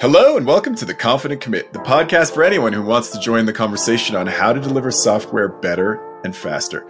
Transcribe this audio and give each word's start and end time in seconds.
Hello, 0.00 0.36
and 0.36 0.46
welcome 0.46 0.76
to 0.76 0.84
The 0.84 0.94
Confident 0.94 1.40
Commit, 1.40 1.72
the 1.72 1.80
podcast 1.80 2.32
for 2.32 2.44
anyone 2.44 2.72
who 2.72 2.82
wants 2.82 3.10
to 3.10 3.18
join 3.18 3.46
the 3.46 3.52
conversation 3.52 4.14
on 4.14 4.28
how 4.28 4.52
to 4.52 4.60
deliver 4.60 4.92
software 4.92 5.48
better 5.48 6.00
and 6.22 6.36
faster. 6.36 6.86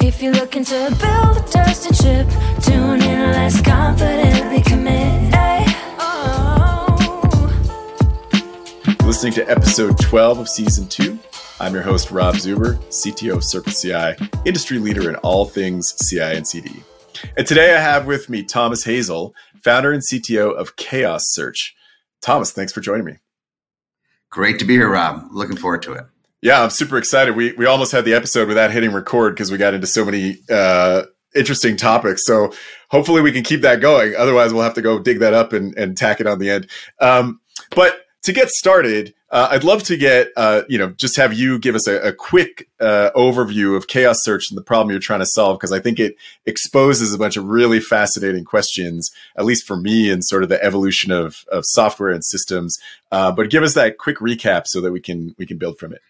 If 0.00 0.20
you're 0.20 0.32
looking 0.32 0.64
to 0.64 0.88
build 1.00 1.36
a 1.36 1.44
trusted 1.48 1.94
ship, 1.94 2.26
tune 2.62 3.00
in, 3.02 3.30
let's 3.30 3.62
confidently 3.62 4.62
commit. 4.62 5.32
Oh. 6.00 7.46
Listening 9.04 9.34
to 9.34 9.48
episode 9.48 9.96
12 10.00 10.40
of 10.40 10.48
season 10.48 10.88
2. 10.88 11.16
I'm 11.60 11.72
your 11.72 11.84
host, 11.84 12.10
Rob 12.10 12.34
Zuber, 12.34 12.78
CTO 12.88 13.34
of 13.34 13.42
CircleCI, 13.42 14.44
industry 14.44 14.80
leader 14.80 15.08
in 15.08 15.14
all 15.16 15.44
things 15.44 15.94
CI 16.08 16.20
and 16.20 16.48
CD. 16.48 16.82
And 17.36 17.46
today 17.46 17.76
I 17.76 17.80
have 17.80 18.06
with 18.06 18.28
me 18.28 18.42
Thomas 18.42 18.82
Hazel, 18.82 19.36
founder 19.62 19.92
and 19.92 20.02
CTO 20.02 20.54
of 20.54 20.76
ChaosSearch. 20.76 21.72
Thomas, 22.20 22.52
thanks 22.52 22.72
for 22.72 22.80
joining 22.80 23.04
me. 23.04 23.16
Great 24.30 24.58
to 24.60 24.64
be 24.64 24.74
here, 24.74 24.90
Rob. 24.90 25.26
Looking 25.30 25.56
forward 25.56 25.82
to 25.82 25.92
it. 25.92 26.04
Yeah, 26.40 26.62
I'm 26.62 26.70
super 26.70 26.98
excited. 26.98 27.36
We 27.36 27.52
we 27.52 27.66
almost 27.66 27.92
had 27.92 28.04
the 28.04 28.14
episode 28.14 28.48
without 28.48 28.72
hitting 28.72 28.92
record 28.92 29.34
because 29.34 29.52
we 29.52 29.58
got 29.58 29.74
into 29.74 29.86
so 29.86 30.04
many 30.04 30.38
uh, 30.50 31.02
interesting 31.34 31.76
topics. 31.76 32.22
So 32.24 32.52
hopefully 32.90 33.22
we 33.22 33.30
can 33.30 33.44
keep 33.44 33.60
that 33.60 33.80
going. 33.80 34.14
Otherwise, 34.16 34.52
we'll 34.52 34.62
have 34.64 34.74
to 34.74 34.82
go 34.82 34.98
dig 34.98 35.20
that 35.20 35.34
up 35.34 35.52
and, 35.52 35.76
and 35.78 35.96
tack 35.96 36.20
it 36.20 36.26
on 36.26 36.38
the 36.38 36.50
end. 36.50 36.68
Um, 37.00 37.40
but 37.76 38.06
to 38.22 38.32
get 38.32 38.48
started, 38.50 39.14
uh, 39.32 39.48
I'd 39.50 39.64
love 39.64 39.82
to 39.84 39.96
get, 39.96 40.28
uh, 40.36 40.62
you 40.68 40.76
know, 40.76 40.90
just 40.90 41.16
have 41.16 41.32
you 41.32 41.58
give 41.58 41.74
us 41.74 41.88
a, 41.88 41.96
a 42.00 42.12
quick 42.12 42.68
uh, 42.78 43.10
overview 43.16 43.76
of 43.76 43.86
ChaosSearch 43.86 44.50
and 44.50 44.58
the 44.58 44.62
problem 44.62 44.90
you're 44.90 45.00
trying 45.00 45.20
to 45.20 45.26
solve, 45.26 45.58
because 45.58 45.72
I 45.72 45.80
think 45.80 45.98
it 45.98 46.16
exposes 46.44 47.14
a 47.14 47.18
bunch 47.18 47.38
of 47.38 47.46
really 47.46 47.80
fascinating 47.80 48.44
questions, 48.44 49.10
at 49.36 49.46
least 49.46 49.66
for 49.66 49.76
me, 49.76 50.10
and 50.10 50.22
sort 50.22 50.42
of 50.42 50.50
the 50.50 50.62
evolution 50.62 51.10
of, 51.10 51.44
of 51.50 51.64
software 51.66 52.10
and 52.10 52.22
systems. 52.22 52.76
Uh, 53.10 53.32
but 53.32 53.48
give 53.48 53.62
us 53.62 53.72
that 53.74 53.96
quick 53.96 54.18
recap 54.18 54.66
so 54.66 54.82
that 54.82 54.92
we 54.92 55.00
can 55.00 55.34
we 55.38 55.46
can 55.46 55.56
build 55.56 55.78
from 55.78 55.92
it. 55.92 56.02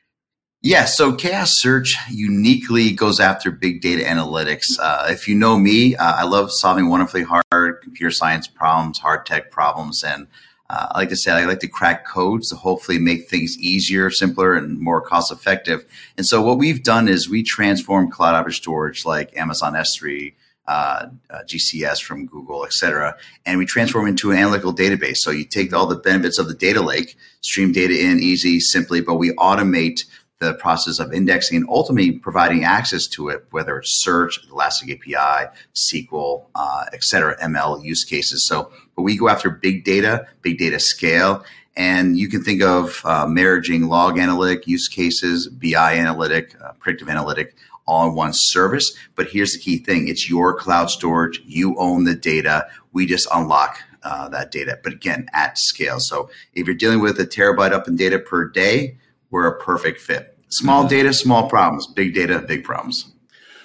Yeah, 0.64 0.84
so 0.84 1.12
ChaosSearch 1.12 1.90
uniquely 2.10 2.92
goes 2.92 3.18
after 3.18 3.50
big 3.50 3.82
data 3.82 4.04
analytics. 4.04 4.78
Uh, 4.78 5.08
if 5.10 5.26
you 5.26 5.34
know 5.34 5.58
me, 5.58 5.96
uh, 5.96 6.12
I 6.12 6.24
love 6.24 6.52
solving 6.52 6.88
wonderfully 6.88 7.24
hard 7.24 7.80
computer 7.82 8.12
science 8.12 8.46
problems, 8.46 8.98
hard 8.98 9.26
tech 9.26 9.50
problems, 9.50 10.04
and 10.04 10.28
uh, 10.72 10.88
like 10.94 11.10
I 11.10 11.14
said, 11.14 11.36
I 11.36 11.44
like 11.44 11.60
to 11.60 11.68
crack 11.68 12.06
codes 12.06 12.48
to 12.48 12.56
hopefully 12.56 12.98
make 12.98 13.28
things 13.28 13.58
easier, 13.58 14.08
simpler, 14.10 14.54
and 14.54 14.80
more 14.80 15.02
cost 15.02 15.30
effective. 15.30 15.84
And 16.16 16.24
so 16.24 16.40
what 16.40 16.56
we've 16.56 16.82
done 16.82 17.08
is 17.08 17.28
we 17.28 17.42
transform 17.42 18.10
cloud 18.10 18.34
object 18.34 18.56
storage 18.56 19.04
like 19.04 19.36
Amazon 19.36 19.74
S3, 19.74 20.32
uh, 20.66 21.08
uh, 21.28 21.38
GCS 21.44 22.02
from 22.02 22.24
Google, 22.24 22.64
et 22.64 22.72
cetera, 22.72 23.14
and 23.44 23.58
we 23.58 23.66
transform 23.66 24.06
into 24.06 24.30
an 24.30 24.38
analytical 24.38 24.74
database. 24.74 25.18
So 25.18 25.30
you 25.30 25.44
take 25.44 25.74
all 25.74 25.86
the 25.86 25.96
benefits 25.96 26.38
of 26.38 26.48
the 26.48 26.54
data 26.54 26.80
lake, 26.80 27.18
stream 27.42 27.72
data 27.72 27.92
in 27.92 28.20
easy, 28.20 28.58
simply, 28.58 29.02
but 29.02 29.16
we 29.16 29.32
automate 29.32 30.06
the 30.42 30.54
process 30.54 30.98
of 30.98 31.12
indexing 31.12 31.56
and 31.56 31.66
ultimately 31.68 32.12
providing 32.12 32.64
access 32.64 33.06
to 33.06 33.28
it, 33.28 33.44
whether 33.52 33.78
it's 33.78 34.02
search, 34.02 34.40
Elastic 34.50 34.90
API, 34.90 35.48
SQL, 35.74 36.46
uh, 36.54 36.84
et 36.92 37.04
cetera, 37.04 37.38
ML 37.38 37.82
use 37.84 38.04
cases. 38.04 38.46
So, 38.46 38.72
but 38.96 39.02
we 39.02 39.16
go 39.16 39.28
after 39.28 39.50
big 39.50 39.84
data, 39.84 40.26
big 40.42 40.58
data 40.58 40.80
scale, 40.80 41.44
and 41.76 42.18
you 42.18 42.28
can 42.28 42.42
think 42.42 42.60
of 42.60 43.00
uh, 43.04 43.26
marrying 43.26 43.88
log 43.88 44.18
analytic 44.18 44.66
use 44.66 44.88
cases, 44.88 45.48
BI 45.48 45.94
analytic, 45.94 46.54
uh, 46.62 46.72
predictive 46.72 47.08
analytic, 47.08 47.54
all 47.86 48.08
in 48.08 48.14
one 48.14 48.32
service. 48.32 48.94
But 49.14 49.28
here's 49.28 49.52
the 49.52 49.60
key 49.60 49.78
thing: 49.78 50.08
it's 50.08 50.28
your 50.28 50.54
cloud 50.54 50.90
storage. 50.90 51.40
You 51.46 51.76
own 51.78 52.04
the 52.04 52.16
data. 52.16 52.66
We 52.92 53.06
just 53.06 53.28
unlock 53.32 53.78
uh, 54.02 54.28
that 54.30 54.50
data, 54.50 54.78
but 54.82 54.92
again, 54.92 55.28
at 55.32 55.56
scale. 55.56 56.00
So 56.00 56.28
if 56.54 56.66
you're 56.66 56.74
dealing 56.74 57.00
with 57.00 57.20
a 57.20 57.26
terabyte 57.26 57.72
up 57.72 57.86
in 57.86 57.96
data 57.96 58.18
per 58.18 58.48
day, 58.48 58.98
we're 59.30 59.46
a 59.46 59.58
perfect 59.58 60.00
fit. 60.00 60.31
Small 60.52 60.86
data, 60.86 61.14
small 61.14 61.48
problems. 61.48 61.86
Big 61.86 62.14
data, 62.14 62.38
big 62.38 62.62
problems. 62.62 63.10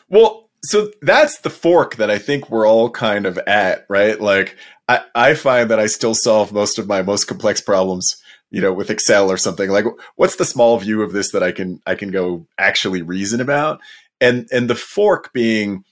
Well, 0.09 0.50
so 0.64 0.92
that's 1.02 1.40
the 1.40 1.50
fork 1.50 1.96
that 1.96 2.09
I 2.09 2.18
think 2.18 2.50
we're 2.50 2.68
all 2.68 2.90
kind 2.90 3.25
of 3.25 3.38
at, 3.40 3.86
right? 3.90 4.20
Like 4.20 4.56
I, 4.88 5.02
I 5.14 5.34
find 5.34 5.70
that 5.70 5.80
I 5.80 5.88
still 5.88 6.16
solve 6.16 6.53
most 6.53 6.80
of 6.80 6.88
my 6.88 7.02
most 7.02 7.25
complex 7.25 7.59
problems, 7.59 8.16
you 8.52 8.62
know, 8.62 8.72
with 8.72 8.90
Excel 8.90 9.30
or 9.30 9.36
something. 9.38 9.70
Like 9.70 9.86
what's 10.16 10.38
the 10.38 10.46
small 10.46 10.80
view 10.80 11.02
of 11.02 11.12
this 11.12 11.31
that 11.31 11.44
I 11.44 11.52
can 11.52 11.81
I 11.86 11.96
can 11.96 12.09
go 12.09 12.48
actually 12.58 13.02
reason 13.02 13.42
about? 13.42 13.81
And 14.22 14.48
and 14.52 14.69
the 14.69 14.75
fork 14.75 15.34
being, 15.34 15.84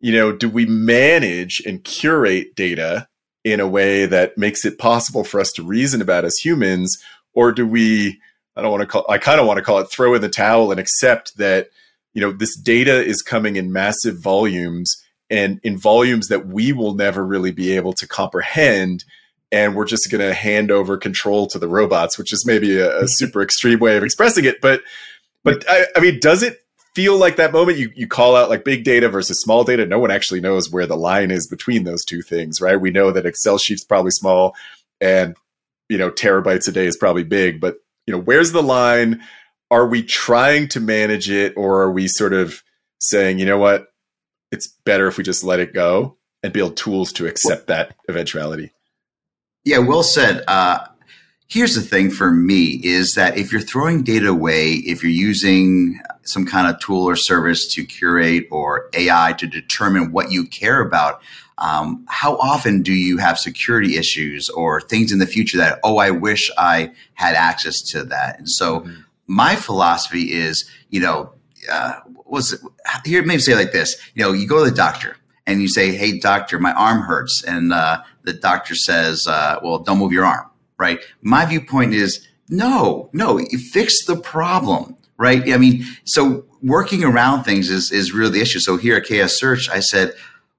you 0.00 0.12
know, 0.12 0.32
do 0.32 0.48
we 0.48 0.64
manage 0.64 1.62
and 1.66 1.84
curate 1.84 2.56
data 2.56 3.06
in 3.44 3.60
a 3.60 3.68
way 3.68 4.06
that 4.06 4.38
makes 4.38 4.64
it 4.64 4.78
possible 4.78 5.24
for 5.24 5.40
us 5.40 5.52
to 5.52 5.62
reason 5.62 6.00
about 6.00 6.24
as 6.24 6.38
humans, 6.38 6.96
or 7.34 7.52
do 7.52 7.66
we 7.66 8.18
I 8.58 8.62
don't 8.62 8.72
want 8.72 8.80
to 8.82 8.86
call 8.86 9.06
I 9.08 9.18
kind 9.18 9.40
of 9.40 9.46
want 9.46 9.58
to 9.58 9.62
call 9.62 9.78
it 9.78 9.88
throw 9.90 10.14
in 10.14 10.20
the 10.20 10.28
towel 10.28 10.72
and 10.72 10.80
accept 10.80 11.36
that 11.36 11.70
you 12.12 12.20
know 12.20 12.32
this 12.32 12.56
data 12.56 13.04
is 13.04 13.22
coming 13.22 13.54
in 13.54 13.72
massive 13.72 14.18
volumes 14.18 14.92
and 15.30 15.60
in 15.62 15.78
volumes 15.78 16.26
that 16.28 16.48
we 16.48 16.72
will 16.72 16.94
never 16.94 17.24
really 17.24 17.52
be 17.52 17.76
able 17.76 17.92
to 17.92 18.08
comprehend 18.08 19.04
and 19.52 19.76
we're 19.76 19.86
just 19.86 20.10
going 20.10 20.20
to 20.20 20.34
hand 20.34 20.70
over 20.70 20.96
control 20.96 21.46
to 21.46 21.58
the 21.58 21.68
robots 21.68 22.18
which 22.18 22.32
is 22.32 22.44
maybe 22.44 22.78
a, 22.78 22.98
a 23.02 23.04
super 23.06 23.40
extreme 23.42 23.78
way 23.78 23.96
of 23.96 24.02
expressing 24.02 24.44
it 24.44 24.60
but 24.60 24.82
but 25.44 25.64
I, 25.68 25.86
I 25.94 26.00
mean 26.00 26.18
does 26.18 26.42
it 26.42 26.58
feel 26.94 27.16
like 27.16 27.36
that 27.36 27.52
moment 27.52 27.78
you, 27.78 27.92
you 27.94 28.08
call 28.08 28.34
out 28.34 28.50
like 28.50 28.64
big 28.64 28.82
data 28.82 29.08
versus 29.08 29.40
small 29.40 29.62
data? 29.62 29.86
No 29.86 30.00
one 30.00 30.10
actually 30.10 30.40
knows 30.40 30.68
where 30.68 30.86
the 30.86 30.96
line 30.96 31.30
is 31.30 31.46
between 31.46 31.84
those 31.84 32.04
two 32.04 32.22
things 32.22 32.60
right? 32.60 32.80
We 32.80 32.90
know 32.90 33.12
that 33.12 33.24
excel 33.24 33.56
sheets 33.56 33.84
probably 33.84 34.10
small 34.10 34.56
and 35.00 35.36
you 35.88 35.96
know 35.96 36.10
terabytes 36.10 36.66
a 36.66 36.72
day 36.72 36.86
is 36.86 36.96
probably 36.96 37.22
big 37.22 37.60
but 37.60 37.76
you 38.08 38.12
know, 38.12 38.20
where's 38.22 38.52
the 38.52 38.62
line? 38.62 39.20
Are 39.70 39.86
we 39.86 40.02
trying 40.02 40.68
to 40.68 40.80
manage 40.80 41.28
it 41.28 41.52
or 41.58 41.82
are 41.82 41.92
we 41.92 42.08
sort 42.08 42.32
of 42.32 42.62
saying, 43.00 43.38
you 43.38 43.44
know 43.44 43.58
what, 43.58 43.88
it's 44.50 44.66
better 44.86 45.08
if 45.08 45.18
we 45.18 45.24
just 45.24 45.44
let 45.44 45.60
it 45.60 45.74
go 45.74 46.16
and 46.42 46.50
build 46.50 46.78
tools 46.78 47.12
to 47.12 47.26
accept 47.26 47.66
that 47.66 47.94
eventuality? 48.08 48.72
Yeah, 49.62 49.78
well 49.78 50.02
said. 50.02 50.42
Uh, 50.48 50.86
here's 51.48 51.74
the 51.74 51.80
thing 51.80 52.10
for 52.10 52.30
me 52.30 52.80
is 52.84 53.14
that 53.14 53.38
if 53.38 53.50
you're 53.50 53.60
throwing 53.60 54.02
data 54.02 54.28
away, 54.28 54.72
if 54.72 55.02
you're 55.02 55.10
using 55.10 55.98
some 56.22 56.44
kind 56.44 56.72
of 56.72 56.78
tool 56.80 57.08
or 57.08 57.16
service 57.16 57.66
to 57.74 57.84
curate 57.84 58.46
or 58.50 58.88
AI 58.92 59.32
to 59.38 59.46
determine 59.46 60.12
what 60.12 60.30
you 60.30 60.46
care 60.46 60.80
about, 60.80 61.22
um, 61.56 62.04
how 62.08 62.36
often 62.36 62.82
do 62.82 62.92
you 62.92 63.16
have 63.16 63.38
security 63.38 63.96
issues 63.96 64.48
or 64.50 64.80
things 64.80 65.10
in 65.10 65.18
the 65.18 65.26
future 65.26 65.56
that, 65.56 65.80
oh, 65.82 65.96
I 65.96 66.10
wish 66.10 66.50
I 66.58 66.92
had 67.14 67.34
access 67.34 67.80
to 67.90 68.04
that? 68.04 68.38
And 68.38 68.48
so 68.48 68.80
mm-hmm. 68.80 69.00
my 69.26 69.56
philosophy 69.56 70.32
is, 70.32 70.70
you 70.90 71.00
know, 71.00 71.32
uh, 71.72 71.94
was 72.26 72.52
it, 72.52 72.60
here, 73.04 73.24
maybe 73.24 73.40
say 73.40 73.54
like 73.54 73.72
this, 73.72 73.96
you 74.14 74.22
know, 74.22 74.32
you 74.32 74.46
go 74.46 74.62
to 74.62 74.70
the 74.70 74.76
doctor 74.76 75.16
and 75.46 75.62
you 75.62 75.68
say, 75.68 75.92
Hey, 75.92 76.18
doctor, 76.18 76.58
my 76.60 76.72
arm 76.74 77.00
hurts. 77.00 77.42
And, 77.42 77.72
uh, 77.72 78.02
the 78.28 78.34
doctor 78.34 78.74
says, 78.74 79.26
uh, 79.26 79.58
well, 79.62 79.78
don't 79.78 79.98
move 79.98 80.12
your 80.12 80.26
arm, 80.26 80.47
right? 80.78 81.00
My 81.22 81.44
viewpoint 81.44 81.94
is 81.94 82.26
no, 82.48 83.10
no, 83.12 83.38
fix 83.72 84.04
the 84.04 84.16
problem 84.16 84.96
right? 85.18 85.52
I 85.52 85.58
mean, 85.58 85.84
so 86.04 86.44
working 86.62 87.04
around 87.04 87.44
things 87.44 87.70
is, 87.70 87.92
is 87.92 88.12
really 88.12 88.30
the 88.30 88.40
issue. 88.40 88.60
So 88.60 88.76
here 88.76 88.96
at 88.96 89.04
ChaosSearch, 89.04 89.68
I 89.68 89.80
said, 89.80 90.12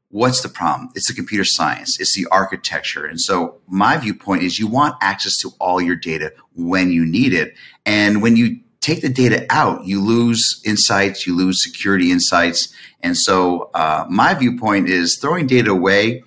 what's 0.10 0.42
the 0.42 0.50
problem? 0.50 0.90
It's 0.96 1.08
the 1.08 1.14
computer 1.14 1.46
science, 1.46 2.00
it's 2.00 2.16
the 2.16 2.28
architecture. 2.32 3.06
And 3.06 3.20
so 3.20 3.60
my 3.68 3.98
viewpoint 3.98 4.44
is 4.44 4.60
you 4.60 4.68
want 4.68 4.96
access 5.02 5.38
to 5.38 5.52
all 5.60 5.82
your 5.82 5.96
data 5.96 6.34
when 6.54 6.92
you 6.92 7.06
need 7.06 7.34
it. 7.34 7.56
And 7.86 8.22
when 8.22 8.36
you 8.36 8.60
take 8.82 9.02
the 9.02 9.10
data 9.10 9.46
out, 9.50 9.86
you 9.86 10.02
lose 10.02 10.62
insights, 10.66 11.26
you 11.26 11.36
lose 11.36 11.64
security 11.64 12.12
insights. 12.12 12.74
And 13.02 13.18
so 13.18 13.70
uh, 13.74 14.06
my 14.10 14.34
viewpoint 14.34 14.90
is 14.90 15.18
throwing 15.18 15.48
data 15.48 15.72
away 15.72 16.24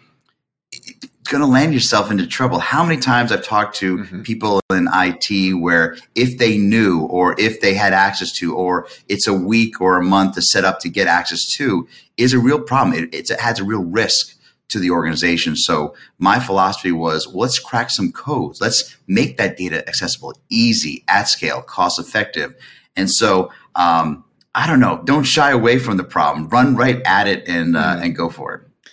going 1.33 1.43
to 1.43 1.49
land 1.49 1.73
yourself 1.73 2.11
into 2.11 2.27
trouble. 2.27 2.59
How 2.59 2.85
many 2.85 3.01
times 3.01 3.33
I've 3.33 3.45
talked 3.45 3.75
to 3.77 3.99
mm-hmm. 3.99 4.23
people 4.23 4.61
in 4.71 4.87
IT 4.93 5.55
where 5.55 5.97
if 6.15 6.39
they 6.39 6.59
knew 6.59 7.07
or 7.07 7.35
if 7.41 7.61
they 7.61 7.75
had 7.75 7.95
access 7.95 8.31
to, 8.35 8.55
or 8.55 8.87
it's 9.09 9.27
a 9.27 9.33
week 9.33 9.81
or 9.81 9.97
a 9.97 10.05
month 10.05 10.35
to 10.35 10.43
set 10.43 10.65
up 10.65 10.79
to 10.81 10.91
get 10.91 11.09
access 11.09 11.47
to, 11.55 11.89
is 12.19 12.35
a 12.35 12.39
real 12.39 12.61
problem. 12.61 12.97
It, 12.97 13.15
it 13.31 13.41
has 13.41 13.59
a 13.59 13.65
real 13.65 13.83
risk 13.83 14.37
to 14.69 14.79
the 14.79 14.91
organization. 14.91 15.57
So 15.57 15.95
my 16.19 16.39
philosophy 16.39 16.93
was 16.93 17.27
well, 17.27 17.39
let's 17.39 17.59
crack 17.59 17.91
some 17.91 18.13
codes. 18.13 18.61
Let's 18.61 18.97
make 19.07 19.39
that 19.39 19.57
data 19.57 19.87
accessible, 19.89 20.35
easy, 20.51 21.03
at 21.09 21.25
scale, 21.25 21.63
cost 21.63 21.99
effective. 21.99 22.55
And 22.95 23.11
so, 23.11 23.51
um, 23.75 24.25
I 24.55 24.67
don't 24.67 24.81
know. 24.81 25.01
Don't 25.05 25.25
shy 25.25 25.51
away 25.51 25.79
from 25.79 25.97
the 25.97 26.05
problem. 26.05 26.49
Run 26.51 26.77
right 26.77 27.01
at 27.07 27.27
it 27.27 27.49
and 27.49 27.75
uh, 27.75 27.83
mm-hmm. 27.83 28.03
and 28.05 28.17
go 28.17 28.29
for 28.29 28.55
it. 28.55 28.93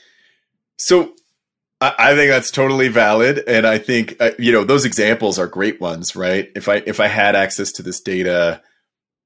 So 0.78 1.14
I 1.82 2.14
think 2.14 2.30
that's 2.30 2.52
totally 2.52 2.90
valid, 2.90 3.42
and 3.48 3.66
I 3.66 3.78
think 3.78 4.18
uh, 4.20 4.32
you 4.38 4.52
know 4.52 4.66
those 4.66 4.84
examples 4.84 5.40
are 5.40 5.48
great 5.48 5.80
ones, 5.80 6.14
right? 6.14 6.50
If 6.54 6.68
I 6.68 6.84
if 6.86 7.00
I 7.00 7.08
had 7.08 7.38
access 7.38 7.72
to 7.74 7.84
this 7.84 8.02
data, 8.02 8.62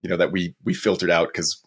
you 0.03 0.09
know 0.09 0.17
that 0.17 0.31
we 0.31 0.55
we 0.63 0.75
filtered 0.75 1.09
out 1.09 1.29
because 1.29 1.59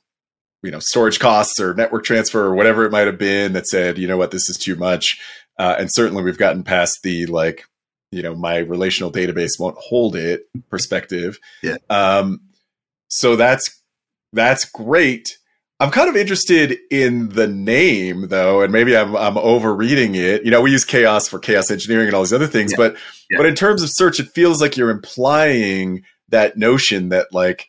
you 0.63 0.71
know 0.71 0.79
storage 0.79 1.19
costs 1.19 1.59
or 1.59 1.75
network 1.75 2.05
transfer 2.05 2.45
or 2.45 2.55
whatever 2.55 2.85
it 2.85 2.93
might 2.93 3.09
have 3.09 3.19
been 3.19 3.53
that 3.55 3.67
said, 3.67 3.99
you 3.99 4.07
know 4.07 4.17
what, 4.17 4.31
this 4.31 4.49
is 4.49 4.57
too 4.57 4.77
much, 4.77 5.19
uh, 5.59 5.75
and 5.77 5.93
certainly 5.93 6.23
we've 6.23 6.39
gotten 6.39 6.63
past 6.63 7.01
the 7.03 7.27
like 7.27 7.65
you 8.13 8.23
know 8.23 8.37
my 8.37 8.59
relational 8.59 9.11
database 9.11 9.59
won't 9.59 9.79
hold 9.79 10.15
it 10.15 10.43
perspective. 10.71 11.37
Yeah. 11.65 11.79
Um, 11.91 12.43
so 13.09 13.35
that's 13.35 13.83
that's 14.33 14.65
great. 14.65 15.37
I'm 15.79 15.91
kind 15.91 16.09
of 16.09 16.17
interested 16.17 16.79
in 16.91 17.29
the 17.31 17.47
name 17.47 18.29
though, 18.29 18.63
and 18.63 18.73
maybe 18.73 18.97
I'm 18.97 19.15
I'm 19.17 19.37
overreading 19.37 20.15
it. 20.15 20.45
You 20.45 20.51
know, 20.51 20.63
we 20.63 20.71
use 20.71 20.85
chaos 20.85 21.29
for 21.29 21.39
chaos 21.39 21.71
engineering 21.71 22.07
and 22.07 22.15
all 22.15 22.23
these 22.23 22.33
other 22.33 22.47
things, 22.47 22.73
Yeah. 22.73 22.77
but 22.79 22.97
Yeah. 23.31 23.37
but 23.39 23.47
in 23.47 23.55
terms 23.55 23.83
of 23.83 23.91
search, 23.93 24.19
it 24.19 24.31
feels 24.31 24.61
like 24.61 24.77
you're 24.77 24.91
implying 24.91 26.03
that 26.31 26.57
notion 26.57 27.11
that 27.11 27.27
like 27.33 27.69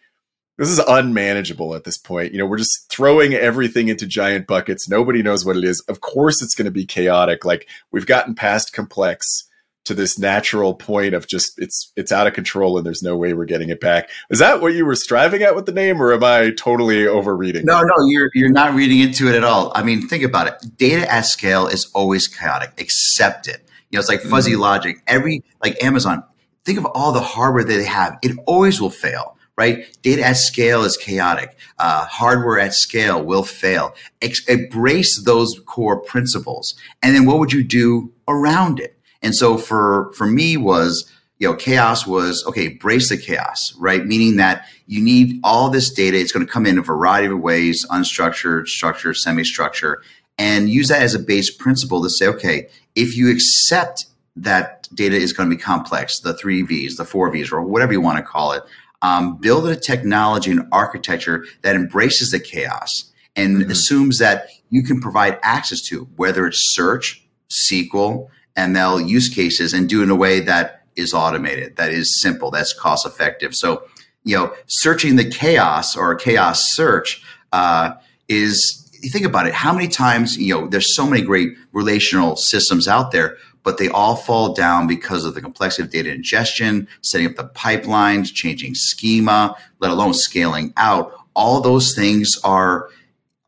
this 0.57 0.69
is 0.69 0.79
unmanageable 0.79 1.75
at 1.75 1.83
this 1.83 1.97
point. 1.97 2.31
You 2.31 2.39
know, 2.39 2.45
we're 2.47 2.57
just 2.57 2.89
throwing 2.89 3.33
everything 3.35 3.89
into 3.89 4.07
giant 4.07 4.47
buckets. 4.47 4.89
Nobody 4.89 5.21
knows 5.21 5.45
what 5.45 5.55
it 5.57 5.63
is. 5.63 5.83
Of 5.87 6.01
course, 6.01 6.41
it's 6.41 6.55
going 6.55 6.65
to 6.65 6.71
be 6.71 6.85
chaotic. 6.85 7.45
Like 7.45 7.67
we've 7.91 8.07
gotten 8.07 8.33
past 8.33 8.73
complex 8.73 9.43
to 9.87 9.93
this 9.93 10.19
natural 10.19 10.73
point 10.73 11.13
of 11.13 11.27
just 11.27 11.57
it's 11.57 11.91
it's 11.95 12.11
out 12.11 12.27
of 12.27 12.33
control 12.33 12.77
and 12.77 12.85
there's 12.85 13.01
no 13.01 13.17
way 13.17 13.33
we're 13.33 13.45
getting 13.45 13.69
it 13.69 13.79
back. 13.79 14.09
Is 14.29 14.39
that 14.39 14.61
what 14.61 14.73
you 14.73 14.85
were 14.85 14.95
striving 14.95 15.41
at 15.43 15.55
with 15.55 15.65
the 15.65 15.71
name, 15.71 16.01
or 16.01 16.13
am 16.13 16.23
I 16.23 16.51
totally 16.51 17.07
overreading? 17.07 17.65
No, 17.65 17.81
no, 17.81 17.93
you're 18.07 18.29
you're 18.33 18.51
not 18.51 18.73
reading 18.75 18.99
into 18.99 19.27
it 19.29 19.35
at 19.35 19.43
all. 19.43 19.71
I 19.75 19.83
mean, 19.83 20.07
think 20.07 20.23
about 20.23 20.47
it. 20.47 20.77
Data 20.77 21.11
at 21.11 21.21
scale 21.21 21.67
is 21.67 21.89
always 21.93 22.27
chaotic. 22.27 22.79
Accept 22.79 23.47
it. 23.47 23.67
You 23.89 23.97
know, 23.97 24.01
it's 24.01 24.09
like 24.09 24.21
fuzzy 24.21 24.55
logic. 24.55 24.97
Every 25.07 25.43
like 25.63 25.81
Amazon. 25.83 26.23
Think 26.65 26.77
of 26.77 26.85
all 26.85 27.13
the 27.13 27.21
hardware 27.21 27.63
that 27.63 27.73
they 27.73 27.85
have. 27.85 28.17
It 28.21 28.37
always 28.45 28.81
will 28.81 28.89
fail, 28.89 29.37
right? 29.57 29.85
Data 30.01 30.23
at 30.25 30.35
scale 30.35 30.83
is 30.83 30.97
chaotic. 30.97 31.57
Uh, 31.79 32.05
hardware 32.05 32.59
at 32.59 32.73
scale 32.73 33.23
will 33.23 33.43
fail. 33.43 33.95
Ex- 34.21 34.45
embrace 34.47 35.23
those 35.23 35.57
core 35.65 36.01
principles, 36.01 36.75
and 37.01 37.15
then 37.15 37.25
what 37.25 37.39
would 37.39 37.53
you 37.53 37.63
do 37.63 38.11
around 38.27 38.81
it? 38.81 38.96
And 39.21 39.35
so 39.35 39.57
for 39.57 40.11
for 40.13 40.27
me 40.27 40.57
was 40.57 41.11
you 41.39 41.47
know 41.47 41.55
chaos 41.55 42.07
was 42.07 42.43
okay 42.47 42.67
brace 42.69 43.09
the 43.09 43.17
chaos 43.17 43.73
right 43.77 44.05
meaning 44.05 44.37
that 44.37 44.65
you 44.87 45.01
need 45.03 45.39
all 45.43 45.69
this 45.69 45.91
data 45.91 46.17
it's 46.17 46.31
going 46.31 46.45
to 46.45 46.51
come 46.51 46.65
in 46.65 46.77
a 46.77 46.81
variety 46.81 47.27
of 47.27 47.39
ways 47.39 47.85
unstructured 47.91 48.67
structured 48.67 49.15
semi-structured 49.17 50.01
and 50.39 50.69
use 50.69 50.87
that 50.87 51.01
as 51.01 51.13
a 51.13 51.19
base 51.19 51.51
principle 51.55 52.01
to 52.01 52.09
say 52.09 52.27
okay 52.27 52.67
if 52.95 53.15
you 53.15 53.29
accept 53.29 54.05
that 54.35 54.87
data 54.95 55.15
is 55.15 55.31
going 55.33 55.47
to 55.49 55.55
be 55.55 55.61
complex 55.61 56.19
the 56.21 56.33
three 56.33 56.63
v's 56.63 56.95
the 56.97 57.05
four 57.05 57.29
v's 57.29 57.51
or 57.51 57.61
whatever 57.61 57.93
you 57.93 58.01
want 58.01 58.17
to 58.17 58.23
call 58.23 58.51
it 58.51 58.63
um, 59.03 59.37
build 59.37 59.67
a 59.67 59.75
technology 59.75 60.49
and 60.49 60.67
architecture 60.71 61.45
that 61.61 61.75
embraces 61.75 62.31
the 62.31 62.39
chaos 62.39 63.11
and 63.35 63.57
Mhm. 63.63 63.69
assumes 63.69 64.17
that 64.17 64.47
you 64.71 64.81
can 64.81 64.99
provide 64.99 65.37
access 65.43 65.81
to 65.81 66.07
whether 66.15 66.47
it's 66.47 66.73
search 66.73 67.23
sql 67.51 68.27
ML 68.57 69.07
use 69.07 69.29
cases 69.29 69.73
and 69.73 69.87
do 69.87 70.01
it 70.01 70.05
in 70.05 70.09
a 70.09 70.15
way 70.15 70.39
that 70.41 70.83
is 70.95 71.13
automated, 71.13 71.75
that 71.77 71.91
is 71.91 72.21
simple, 72.21 72.51
that's 72.51 72.73
cost 72.73 73.05
effective. 73.05 73.55
So, 73.55 73.83
you 74.23 74.35
know, 74.35 74.53
searching 74.65 75.15
the 75.15 75.29
chaos 75.29 75.95
or 75.95 76.15
chaos 76.15 76.73
search 76.73 77.23
uh, 77.53 77.93
is, 78.27 78.89
you 79.01 79.09
think 79.09 79.25
about 79.25 79.47
it, 79.47 79.53
how 79.53 79.71
many 79.71 79.87
times, 79.87 80.37
you 80.37 80.53
know, 80.53 80.67
there's 80.67 80.95
so 80.95 81.05
many 81.05 81.21
great 81.21 81.51
relational 81.71 82.35
systems 82.35 82.87
out 82.87 83.11
there, 83.11 83.37
but 83.63 83.77
they 83.77 83.89
all 83.89 84.15
fall 84.15 84.53
down 84.53 84.87
because 84.87 85.23
of 85.23 85.35
the 85.35 85.41
complexity 85.41 85.83
of 85.83 85.91
data 85.91 86.11
ingestion, 86.11 86.87
setting 87.01 87.27
up 87.27 87.35
the 87.35 87.49
pipelines, 87.49 88.33
changing 88.33 88.73
schema, 88.73 89.55
let 89.79 89.91
alone 89.91 90.13
scaling 90.13 90.73
out. 90.77 91.13
All 91.35 91.61
those 91.61 91.93
things 91.93 92.39
are, 92.43 92.89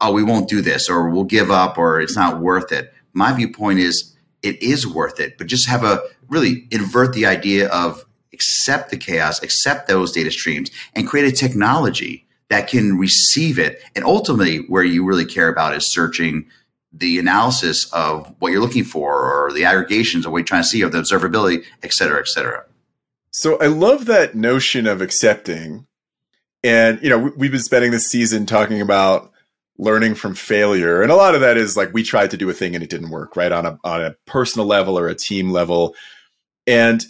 oh, 0.02 0.14
we 0.14 0.24
won't 0.24 0.48
do 0.48 0.62
this 0.62 0.90
or 0.90 1.10
we'll 1.10 1.24
give 1.24 1.50
up 1.50 1.78
or 1.78 2.00
it's 2.00 2.16
not 2.16 2.40
worth 2.40 2.72
it. 2.72 2.94
My 3.14 3.34
viewpoint 3.34 3.80
is, 3.80 4.16
it 4.42 4.62
is 4.62 4.88
worth 4.88 5.20
it, 5.20 5.38
but 5.38 5.48
just 5.48 5.68
have 5.68 5.84
a 5.84 6.02
really 6.28 6.68
invert 6.72 7.14
the 7.14 7.26
idea 7.26 7.68
of 7.70 8.06
accept 8.34 8.90
the 8.90 8.98
chaos, 8.98 9.44
accept 9.44 9.88
those 9.88 10.12
data 10.12 10.32
streams, 10.32 10.72
and 10.96 11.08
create 11.08 11.32
a 11.32 11.36
technology 11.36 12.26
that 12.50 12.68
can 12.68 12.98
receive 12.98 13.60
it. 13.60 13.82
And 13.96 14.06
ultimately, 14.06 14.60
where 14.68 14.84
you 14.84 15.06
really 15.06 15.26
care 15.26 15.50
about 15.50 15.76
is 15.76 15.86
searching 15.86 16.46
the 16.92 17.20
analysis 17.20 17.92
of 17.94 18.34
what 18.40 18.52
you're 18.52 18.62
looking 18.62 18.84
for 18.84 19.14
or 19.14 19.52
the 19.54 19.66
aggregations 19.66 20.26
of 20.26 20.32
what 20.32 20.40
you're 20.40 20.46
trying 20.46 20.64
to 20.64 20.68
see, 20.68 20.84
or 20.84 20.90
the 20.90 21.00
observability, 21.00 21.64
et 21.84 21.94
cetera, 21.94 22.20
et 22.20 22.28
cetera. 22.28 22.66
So 23.32 23.60
I 23.60 23.68
love 23.68 24.06
that 24.06 24.36
notion 24.36 24.88
of 24.88 25.02
accepting. 25.02 25.86
And, 26.64 27.00
you 27.04 27.10
know, 27.10 27.20
we- 27.20 27.32
we've 27.38 27.52
been 27.52 27.62
spending 27.62 27.92
this 27.92 28.08
season 28.08 28.46
talking 28.46 28.82
about 28.82 29.32
learning 29.80 30.14
from 30.14 30.36
failure. 30.36 31.02
And 31.02 31.12
a 31.12 31.16
lot 31.16 31.34
of 31.34 31.42
that 31.42 31.58
is 31.58 31.76
like 31.76 31.94
we 31.94 32.04
tried 32.04 32.32
to 32.32 32.38
do 32.38 32.50
a 32.50 32.54
thing 32.54 32.76
and 32.76 32.84
it 32.84 32.90
didn't 32.90 33.10
work, 33.10 33.36
right? 33.36 33.52
On 33.52 33.66
a 33.66 33.80
on 33.84 34.04
a 34.04 34.16
personal 34.28 34.68
level 34.68 35.00
or 35.00 35.08
a 35.08 35.16
team 35.16 35.50
level. 35.50 35.96
And 36.68 37.04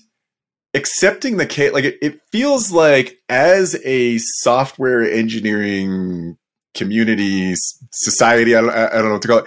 accepting 0.73 1.37
the 1.37 1.47
case 1.47 1.73
like 1.73 1.83
it, 1.83 1.97
it 2.01 2.21
feels 2.31 2.71
like 2.71 3.17
as 3.27 3.75
a 3.83 4.19
software 4.19 5.01
engineering 5.01 6.37
community 6.75 7.55
society, 7.91 8.55
I 8.55 8.61
don't, 8.61 8.69
I 8.69 8.89
don't 8.89 9.05
know 9.05 9.13
what 9.13 9.21
to 9.23 9.27
call 9.27 9.37
it, 9.39 9.45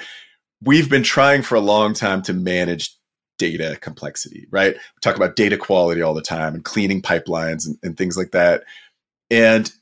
we've 0.60 0.90
been 0.90 1.04
trying 1.04 1.42
for 1.42 1.54
a 1.54 1.60
long 1.60 1.94
time 1.94 2.22
to 2.22 2.32
manage 2.32 2.90
data 3.38 3.78
complexity, 3.80 4.46
right? 4.50 4.74
We 4.74 5.00
talk 5.00 5.16
about 5.16 5.36
data 5.36 5.56
quality 5.56 6.02
all 6.02 6.14
the 6.14 6.22
time 6.22 6.54
and 6.54 6.64
cleaning 6.64 7.00
pipelines 7.00 7.66
and, 7.66 7.78
and 7.82 7.96
things 7.96 8.16
like 8.16 8.32
that. 8.32 8.64
And 9.30 9.72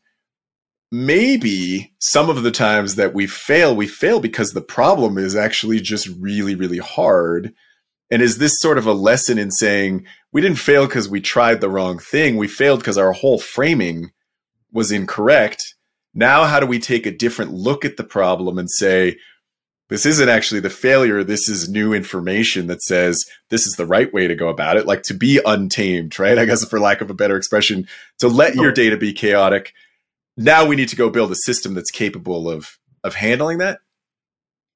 maybe 0.90 1.92
some 1.98 2.28
of 2.28 2.42
the 2.42 2.50
times 2.50 2.96
that 2.96 3.14
we 3.14 3.26
fail, 3.26 3.74
we 3.74 3.86
fail 3.86 4.20
because 4.20 4.50
the 4.50 4.60
problem 4.60 5.18
is 5.18 5.36
actually 5.36 5.80
just 5.80 6.08
really, 6.18 6.54
really 6.54 6.78
hard. 6.78 7.52
And 8.10 8.22
is 8.22 8.38
this 8.38 8.58
sort 8.58 8.78
of 8.78 8.86
a 8.86 8.92
lesson 8.92 9.38
in 9.38 9.50
saying 9.50 10.04
we 10.32 10.40
didn't 10.40 10.58
fail 10.58 10.86
because 10.86 11.08
we 11.08 11.20
tried 11.20 11.60
the 11.60 11.70
wrong 11.70 11.98
thing? 11.98 12.36
We 12.36 12.48
failed 12.48 12.80
because 12.80 12.98
our 12.98 13.12
whole 13.12 13.38
framing 13.38 14.10
was 14.72 14.90
incorrect. 14.90 15.74
Now, 16.12 16.44
how 16.44 16.58
do 16.58 16.66
we 16.66 16.80
take 16.80 17.06
a 17.06 17.16
different 17.16 17.52
look 17.52 17.84
at 17.84 17.96
the 17.96 18.04
problem 18.04 18.58
and 18.58 18.68
say, 18.68 19.16
this 19.90 20.06
isn't 20.06 20.28
actually 20.28 20.60
the 20.60 20.70
failure. 20.70 21.24
This 21.24 21.48
is 21.48 21.68
new 21.68 21.92
information 21.92 22.68
that 22.68 22.80
says 22.80 23.24
this 23.48 23.66
is 23.66 23.74
the 23.74 23.86
right 23.86 24.12
way 24.14 24.28
to 24.28 24.36
go 24.36 24.48
about 24.48 24.76
it. 24.76 24.86
Like 24.86 25.02
to 25.04 25.14
be 25.14 25.40
untamed, 25.44 26.16
right? 26.18 26.38
I 26.38 26.46
guess 26.46 26.64
for 26.64 26.78
lack 26.78 27.00
of 27.00 27.10
a 27.10 27.14
better 27.14 27.36
expression, 27.36 27.88
to 28.20 28.28
let 28.28 28.54
your 28.54 28.70
data 28.70 28.96
be 28.96 29.12
chaotic. 29.12 29.72
Now 30.40 30.64
we 30.64 30.74
need 30.74 30.88
to 30.88 30.96
go 30.96 31.10
build 31.10 31.30
a 31.30 31.36
system 31.36 31.74
that's 31.74 31.90
capable 31.90 32.48
of 32.48 32.78
of 33.04 33.14
handling 33.14 33.58
that. 33.58 33.78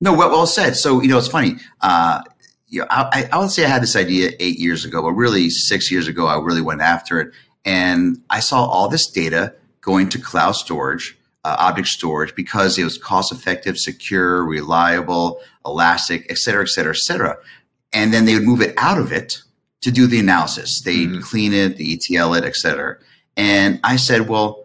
No, 0.01 0.13
well, 0.15 0.31
well 0.31 0.47
said. 0.47 0.77
So 0.77 1.01
you 1.01 1.09
know, 1.09 1.19
it's 1.19 1.29
funny. 1.29 1.57
Uh, 1.81 2.21
you 2.69 2.81
know, 2.81 2.87
I, 2.91 3.29
I 3.33 3.39
would 3.39 3.51
say 3.51 3.65
I 3.65 3.69
had 3.69 3.83
this 3.83 3.97
idea 3.97 4.33
eight 4.41 4.59
years 4.59 4.85
ago, 4.85 5.03
but 5.03 5.13
really 5.13 5.49
six 5.51 5.91
years 5.91 6.07
ago, 6.09 6.27
I 6.27 6.39
really 6.39 6.61
went 6.61 6.81
after 6.81 7.21
it, 7.21 7.33
and 7.65 8.19
I 8.31 8.41
saw 8.41 8.65
all 8.65 8.89
this 8.89 9.07
data 9.11 9.55
going 9.81 10.09
to 10.11 10.19
cloud 10.19 10.53
storage, 10.53 11.17
uh, 11.45 11.57
object 11.59 11.89
storage, 11.89 12.35
because 12.35 12.79
it 12.79 12.85
was 12.85 12.99
cost 12.99 13.33
effective, 13.33 13.79
secure, 13.79 14.45
reliable, 14.45 15.41
elastic, 15.65 16.27
et 16.31 16.39
cetera, 16.39 16.63
et 16.63 16.69
cetera, 16.69 16.93
et 16.93 16.99
cetera. 16.99 17.37
And 17.93 18.13
then 18.13 18.25
they 18.25 18.35
would 18.35 18.45
move 18.45 18.61
it 18.61 18.75
out 18.77 18.99
of 18.99 19.13
it 19.13 19.41
to 19.83 19.93
do 19.93 20.07
the 20.07 20.19
analysis. 20.19 20.81
They'd 20.81 21.09
Mhm. 21.11 21.23
clean 21.23 21.53
it, 21.53 21.77
the 21.77 21.93
ETL 21.93 22.35
it, 22.35 22.45
et 22.45 22.57
cetera. 22.57 22.97
And 23.37 23.79
I 23.85 23.97
said, 23.97 24.29
well, 24.29 24.64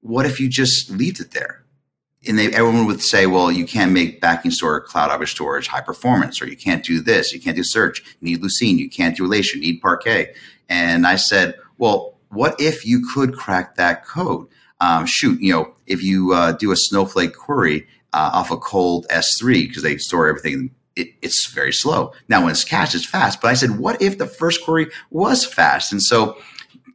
what 0.00 0.26
if 0.26 0.40
you 0.40 0.48
just 0.48 0.90
leave 0.90 1.20
it 1.20 1.32
there? 1.32 1.64
and 2.26 2.38
they, 2.38 2.48
everyone 2.52 2.86
would 2.86 3.00
say, 3.00 3.26
well, 3.26 3.50
you 3.50 3.64
can't 3.64 3.92
make 3.92 4.20
backing 4.20 4.50
store 4.50 4.80
cloud 4.80 5.10
object 5.10 5.30
storage 5.30 5.66
high 5.68 5.80
performance, 5.80 6.42
or 6.42 6.46
you 6.46 6.56
can't 6.56 6.84
do 6.84 7.00
this, 7.00 7.32
you 7.32 7.40
can't 7.40 7.56
do 7.56 7.64
search, 7.64 8.00
you 8.20 8.30
need 8.30 8.42
Lucene, 8.42 8.76
you 8.78 8.90
can't 8.90 9.16
do 9.16 9.24
Elation, 9.24 9.62
you 9.62 9.72
need 9.72 9.80
Parquet. 9.80 10.34
And 10.68 11.06
I 11.06 11.16
said, 11.16 11.54
well, 11.78 12.14
what 12.28 12.60
if 12.60 12.86
you 12.86 13.06
could 13.12 13.34
crack 13.34 13.76
that 13.76 14.04
code? 14.04 14.46
Um, 14.80 15.06
shoot, 15.06 15.40
you 15.40 15.52
know, 15.52 15.74
if 15.86 16.02
you 16.02 16.32
uh, 16.32 16.52
do 16.52 16.72
a 16.72 16.76
Snowflake 16.76 17.34
query 17.34 17.86
uh, 18.12 18.30
off 18.32 18.50
a 18.50 18.56
cold 18.56 19.06
S3 19.10 19.68
because 19.68 19.82
they 19.82 19.96
store 19.96 20.28
everything, 20.28 20.70
it, 20.96 21.08
it's 21.22 21.46
very 21.46 21.72
slow. 21.72 22.12
Now, 22.28 22.42
when 22.42 22.50
it's 22.50 22.64
cached, 22.64 22.94
it's 22.94 23.06
fast. 23.06 23.40
But 23.40 23.48
I 23.48 23.54
said, 23.54 23.78
what 23.78 24.00
if 24.00 24.18
the 24.18 24.26
first 24.26 24.64
query 24.64 24.88
was 25.10 25.44
fast? 25.44 25.92
And 25.92 26.02
so, 26.02 26.38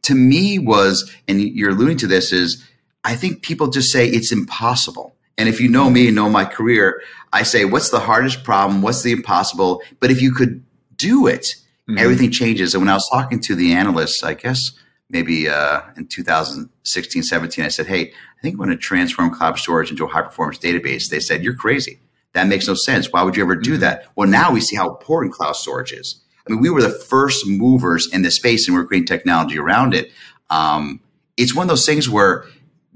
to 0.02 0.14
me, 0.14 0.58
was 0.58 1.12
and 1.26 1.40
you're 1.40 1.70
alluding 1.70 1.98
to 1.98 2.06
this 2.06 2.32
is 2.32 2.64
I 3.06 3.14
think 3.14 3.42
people 3.42 3.68
just 3.68 3.92
say 3.92 4.06
it's 4.08 4.32
impossible. 4.32 5.14
And 5.38 5.48
if 5.48 5.60
you 5.60 5.68
know 5.68 5.88
me 5.88 6.08
and 6.08 6.16
know 6.16 6.28
my 6.28 6.44
career, 6.44 7.00
I 7.32 7.44
say, 7.44 7.64
what's 7.64 7.90
the 7.90 8.00
hardest 8.00 8.42
problem? 8.42 8.82
What's 8.82 9.02
the 9.02 9.12
impossible? 9.12 9.80
But 10.00 10.10
if 10.10 10.20
you 10.20 10.32
could 10.32 10.64
do 10.96 11.26
it, 11.28 11.54
Mhm. 11.88 11.98
everything 12.00 12.32
changes. 12.32 12.74
And 12.74 12.82
when 12.82 12.88
I 12.88 12.94
was 12.94 13.08
talking 13.08 13.38
to 13.40 13.54
the 13.54 13.72
analysts, 13.72 14.24
I 14.24 14.34
guess 14.34 14.72
maybe 15.08 15.48
uh, 15.48 15.82
in 15.96 16.06
2016, 16.08 17.22
17, 17.22 17.64
I 17.64 17.68
said, 17.68 17.86
hey, 17.86 18.02
I 18.02 18.42
think 18.42 18.54
I'm 18.54 18.58
going 18.58 18.70
to 18.70 18.76
transform 18.76 19.30
cloud 19.30 19.56
storage 19.58 19.90
into 19.90 20.04
a 20.04 20.08
high 20.08 20.22
performance 20.22 20.58
database. 20.58 21.08
They 21.08 21.20
said, 21.20 21.44
you're 21.44 21.54
crazy. 21.54 22.00
That 22.32 22.48
makes 22.48 22.66
no 22.66 22.74
sense. 22.74 23.12
Why 23.12 23.22
would 23.22 23.36
you 23.36 23.42
ever 23.44 23.54
do 23.54 23.76
Mhm. 23.76 23.80
that? 23.80 24.06
Well, 24.16 24.28
now 24.28 24.50
we 24.50 24.60
see 24.60 24.74
how 24.74 24.90
important 24.90 25.32
cloud 25.32 25.54
storage 25.54 25.92
is. 25.92 26.16
I 26.48 26.52
mean, 26.52 26.60
we 26.60 26.70
were 26.70 26.82
the 26.82 26.90
first 26.90 27.46
movers 27.46 28.08
in 28.12 28.22
this 28.22 28.34
space 28.36 28.66
and 28.66 28.76
we 28.76 28.82
we're 28.82 28.88
creating 28.88 29.06
technology 29.06 29.58
around 29.58 29.94
it. 29.94 30.10
Um, 30.50 30.98
it's 31.36 31.54
one 31.54 31.64
of 31.64 31.68
those 31.68 31.86
things 31.86 32.08
where 32.08 32.44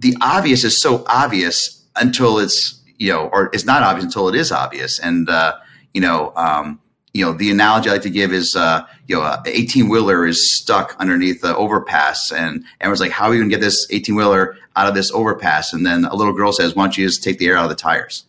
the 0.01 0.17
obvious 0.21 0.65
is 0.65 0.81
so 0.81 1.05
obvious 1.07 1.85
until 1.97 2.39
it's, 2.39 2.81
you 2.99 3.13
know, 3.13 3.29
or 3.33 3.51
it's 3.53 3.65
not 3.65 3.83
obvious 3.83 4.05
until 4.05 4.29
it 4.29 4.35
is 4.35 4.51
obvious. 4.53 4.99
And, 4.99 5.29
uh, 5.29 5.57
you 5.95 6.01
know, 6.01 6.33
um, 6.37 6.81
you 7.13 7.25
know, 7.25 7.33
the 7.33 7.51
analogy 7.51 7.91
I 7.91 7.95
like 7.95 8.03
to 8.03 8.11
give 8.11 8.33
is, 8.33 8.55
uh, 8.55 8.87
you 9.09 9.17
know, 9.17 9.23
an 9.25 9.41
18 9.45 9.89
wheeler 9.89 10.27
is 10.27 10.57
stuck 10.57 10.95
underneath 11.01 11.41
the 11.41 11.57
overpass, 11.57 12.31
and 12.31 12.65
everyone's 12.81 13.01
like, 13.01 13.11
"How 13.11 13.27
are 13.27 13.35
you 13.35 13.41
going 13.41 13.51
to 13.51 13.57
get 13.57 13.61
this 13.61 13.87
18 13.91 14.15
wheeler 14.15 14.57
out 14.77 14.87
of 14.87 14.95
this 14.95 15.11
overpass?" 15.11 15.73
And 15.73 15.85
then 15.85 16.05
a 16.05 16.15
little 16.15 16.33
girl 16.33 16.53
says, 16.53 16.77
"Why 16.77 16.85
don't 16.85 16.97
you 16.97 17.07
just 17.07 17.25
take 17.25 17.39
the 17.39 17.49
air 17.49 17.57
out 17.57 17.65
of 17.65 17.71
the 17.71 17.75
tires?" 17.75 18.27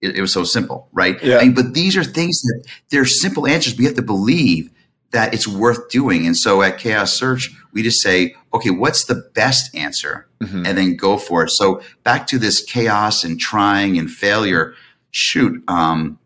It, 0.00 0.16
it 0.16 0.20
was 0.20 0.32
so 0.32 0.44
simple, 0.44 0.88
right? 0.92 1.22
Yeah. 1.22 1.38
I 1.38 1.42
mean, 1.42 1.54
but 1.54 1.74
these 1.74 1.96
are 1.96 2.04
things 2.04 2.40
that 2.42 2.64
they're 2.90 3.04
simple 3.04 3.46
answers, 3.46 3.76
We 3.76 3.86
have 3.86 3.94
to 3.94 4.02
believe 4.02 4.70
that 5.12 5.32
it's 5.34 5.46
worth 5.46 5.88
doing. 5.90 6.26
And 6.26 6.36
so 6.36 6.62
at 6.62 6.78
ChaosSearch, 6.78 7.52
we 7.72 7.82
just 7.82 8.02
say, 8.02 8.34
okay, 8.54 8.70
what's 8.70 9.04
the 9.04 9.30
best 9.34 9.74
answer? 9.74 10.26
Mhm. 10.42 10.66
And 10.66 10.76
then 10.76 10.96
go 10.96 11.16
for 11.16 11.44
it. 11.44 11.50
So 11.50 11.80
back 12.02 12.26
to 12.28 12.38
this 12.38 12.62
chaos 12.62 13.24
and 13.24 13.38
trying 13.38 13.98
and 13.98 14.10
failure. 14.10 14.74
Shoot, 15.10 15.62
um, 15.68 16.18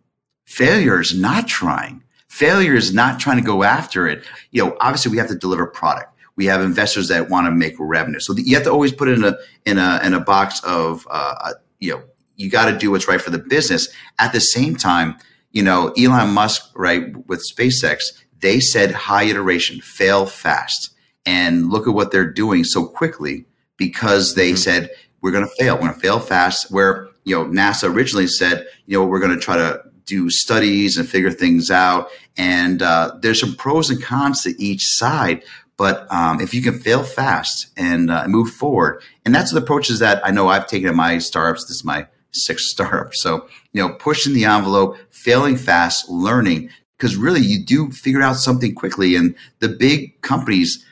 failure 0.44 1.00
is 1.00 1.14
not 1.14 1.48
trying. 1.48 2.02
Failure 2.28 2.74
is 2.74 2.92
not 2.94 3.18
trying 3.18 3.38
to 3.38 3.42
go 3.42 3.62
after 3.64 4.06
it. 4.06 4.24
You 4.52 4.64
know, 4.64 4.76
obviously 4.80 5.10
we 5.10 5.18
have 5.18 5.28
to 5.28 5.34
deliver 5.34 5.66
product. 5.66 6.12
We 6.36 6.46
have 6.46 6.60
investors 6.60 7.08
that 7.08 7.30
want 7.30 7.46
to 7.46 7.50
make 7.50 7.74
revenue. 7.78 8.20
So 8.20 8.34
you 8.36 8.54
have 8.54 8.64
to 8.64 8.70
always 8.70 8.92
put 8.92 9.08
it 9.08 9.18
in 9.18 9.24
a 9.24 9.36
in 9.64 9.78
a 9.78 10.00
in 10.04 10.12
a 10.14 10.20
box 10.20 10.62
of 10.64 11.06
uh, 11.10 11.52
you 11.80 11.92
know 11.92 12.02
you 12.36 12.50
got 12.50 12.70
to 12.70 12.76
do 12.76 12.90
what's 12.90 13.08
right 13.08 13.20
for 13.20 13.30
the 13.30 13.38
business. 13.38 13.88
At 14.18 14.32
the 14.32 14.40
same 14.40 14.76
time, 14.76 15.16
you 15.52 15.62
know 15.62 15.92
Elon 15.98 16.30
Musk, 16.30 16.70
right, 16.76 17.16
with 17.26 17.42
SpaceX, 17.50 18.00
they 18.40 18.60
said 18.60 18.92
high 18.92 19.24
iteration, 19.24 19.80
fail 19.80 20.26
fast, 20.26 20.90
and 21.24 21.70
look 21.70 21.86
at 21.88 21.94
what 21.94 22.10
they're 22.12 22.30
doing 22.30 22.64
so 22.64 22.86
quickly 22.86 23.44
because 23.76 24.34
they 24.34 24.52
Mhm. 24.52 24.58
said 24.58 24.90
we're 25.22 25.30
going 25.32 25.44
to 25.48 25.54
fail. 25.58 25.74
We're 25.74 25.82
going 25.82 25.94
to 25.94 26.00
fail 26.00 26.20
fast. 26.20 26.70
Where 26.70 27.08
you 27.24 27.34
know 27.34 27.46
NASA 27.46 27.92
originally 27.92 28.26
said, 28.28 28.66
you 28.86 28.98
know, 28.98 29.04
we're 29.04 29.18
going 29.18 29.34
to 29.34 29.40
try 29.40 29.56
to 29.56 29.80
do 30.04 30.30
studies 30.30 30.96
and 30.96 31.08
figure 31.08 31.32
things 31.32 31.70
out. 31.70 32.08
And 32.36 32.80
uh, 32.82 33.12
there's 33.22 33.40
some 33.40 33.56
pros 33.56 33.90
and 33.90 34.00
cons 34.02 34.42
to 34.42 34.54
each 34.62 34.86
side. 34.86 35.42
But 35.76 36.06
um, 36.12 36.40
if 36.40 36.54
you 36.54 36.62
can 36.62 36.78
fail 36.78 37.02
fast 37.02 37.66
and 37.76 38.10
uh, 38.10 38.26
move 38.28 38.50
forward, 38.50 39.02
and 39.24 39.34
that's 39.34 39.50
the 39.52 39.58
approaches 39.58 39.98
that 39.98 40.24
I 40.24 40.30
know 40.30 40.48
I've 40.48 40.66
taken 40.68 40.88
in 40.88 40.96
my 40.96 41.18
startups. 41.18 41.64
This 41.64 41.78
is 41.78 41.84
my 41.84 42.06
sixth 42.30 42.66
startup. 42.74 43.14
So, 43.14 43.48
you 43.72 43.82
know, 43.82 43.94
pushing 43.94 44.32
the 44.32 44.44
envelope, 44.44 44.96
failing 45.10 45.56
fast, 45.56 46.08
learning, 46.08 46.70
because 46.96 47.16
really 47.16 47.40
you 47.40 47.64
do 47.64 47.90
figure 47.90 48.22
out 48.22 48.36
something 48.36 48.74
quickly. 48.74 49.14
And 49.16 49.34
the 49.60 49.68
big 49.68 50.20
companies, 50.22 50.84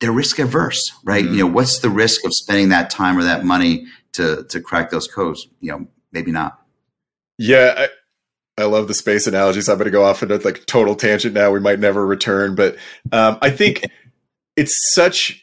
they're 0.00 0.12
risk 0.12 0.38
averse, 0.38 0.92
right? 1.04 1.24
Mhm. 1.24 1.32
You 1.32 1.38
know, 1.38 1.46
what's 1.46 1.78
the 1.80 1.90
risk 1.90 2.24
of 2.24 2.34
spending 2.34 2.70
that 2.70 2.90
time 2.90 3.18
or 3.18 3.24
that 3.24 3.44
money 3.44 3.86
to 4.12 4.44
to 4.50 4.60
crack 4.60 4.90
those 4.90 5.06
codes? 5.06 5.46
You 5.60 5.72
know, 5.72 5.86
maybe 6.12 6.32
not. 6.32 6.60
Yeah, 7.38 7.74
I, 7.76 8.62
I 8.62 8.64
love 8.64 8.88
the 8.88 8.94
space 8.94 9.26
analogies. 9.26 9.68
I'm 9.68 9.76
going 9.76 9.84
to 9.86 9.90
go 9.90 10.04
off 10.04 10.22
into 10.22 10.38
like 10.38 10.64
total 10.66 10.96
tangent 10.96 11.34
now. 11.34 11.50
We 11.50 11.60
might 11.60 11.78
never 11.78 12.06
return, 12.06 12.54
but 12.54 12.76
um, 13.12 13.38
I 13.42 13.50
think 13.50 13.84
it's 14.56 14.74
such 14.94 15.42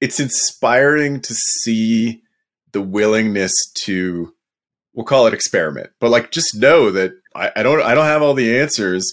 it's 0.00 0.20
inspiring 0.20 1.20
to 1.22 1.34
see 1.34 2.22
the 2.72 2.82
willingness 2.82 3.52
to 3.84 4.32
we'll 4.94 5.04
call 5.04 5.26
it 5.26 5.34
experiment, 5.34 5.90
but 6.00 6.10
like 6.10 6.30
just 6.30 6.56
know 6.56 6.90
that 6.90 7.12
I, 7.36 7.52
I 7.56 7.62
don't 7.62 7.82
I 7.82 7.94
don't 7.94 8.06
have 8.06 8.22
all 8.22 8.34
the 8.34 8.58
answers 8.58 9.12